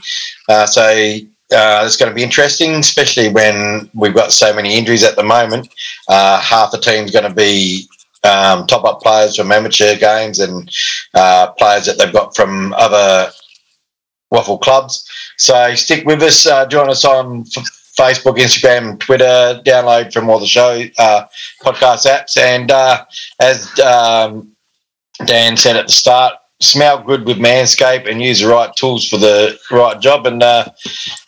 Uh, 0.48 0.66
so 0.66 0.82
uh, 0.82 1.82
it's 1.84 1.96
going 1.96 2.10
to 2.10 2.14
be 2.14 2.22
interesting, 2.22 2.72
especially 2.74 3.28
when 3.28 3.90
we've 3.94 4.14
got 4.14 4.32
so 4.32 4.54
many 4.54 4.76
injuries 4.76 5.04
at 5.04 5.16
the 5.16 5.22
moment. 5.22 5.68
Uh, 6.08 6.40
half 6.40 6.70
the 6.70 6.78
team's 6.78 7.10
going 7.10 7.28
to 7.28 7.34
be 7.34 7.86
um, 8.24 8.66
top-up 8.66 9.00
players 9.00 9.36
from 9.36 9.52
amateur 9.52 9.96
games 9.96 10.40
and 10.40 10.70
uh, 11.14 11.52
players 11.52 11.86
that 11.86 11.98
they've 11.98 12.12
got 12.12 12.34
from 12.34 12.72
other 12.74 13.30
WAFL 14.36 14.60
Clubs. 14.60 15.08
So 15.38 15.74
stick 15.74 16.04
with 16.06 16.22
us. 16.22 16.46
Uh, 16.46 16.66
join 16.66 16.88
us 16.90 17.04
on 17.04 17.44
f- 17.56 17.64
Facebook, 17.98 18.36
Instagram, 18.38 18.98
Twitter. 19.00 19.60
Download 19.64 20.12
from 20.12 20.28
all 20.28 20.38
the 20.38 20.46
show 20.46 20.82
uh, 20.98 21.24
podcast 21.62 22.06
apps. 22.06 22.36
And 22.36 22.70
uh, 22.70 23.04
as 23.40 23.78
um, 23.80 24.52
Dan 25.24 25.56
said 25.56 25.76
at 25.76 25.86
the 25.86 25.92
start, 25.92 26.34
smell 26.60 27.02
good 27.02 27.26
with 27.26 27.38
Manscaped 27.38 28.10
and 28.10 28.22
use 28.22 28.40
the 28.40 28.48
right 28.48 28.74
tools 28.76 29.08
for 29.08 29.16
the 29.18 29.58
right 29.70 30.00
job. 30.00 30.26
And 30.26 30.42
uh, 30.42 30.66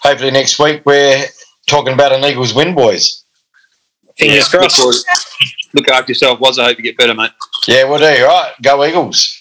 hopefully 0.01 0.31
next 0.31 0.59
week 0.59 0.83
we're 0.85 1.25
talking 1.67 1.93
about 1.95 2.13
an 2.13 2.25
Eagles 2.25 2.55
win, 2.55 2.75
boys. 2.75 3.25
Fingers 4.17 4.37
Yeah, 4.37 4.61
look 4.61 4.71
crossed. 4.71 4.77
forward- 4.77 4.97
Look 5.75 5.89
after 5.91 6.13
yourself, 6.13 6.41
was 6.41 6.59
I 6.59 6.65
hope 6.65 6.79
you 6.79 6.83
get 6.83 6.97
better, 6.97 7.13
mate. 7.15 7.31
Yeah, 7.67 7.85
we'll 7.85 7.99
do. 7.99 8.25
All 8.25 8.43
right, 8.43 8.53
go 8.63 8.83
Eagles. 8.87 9.39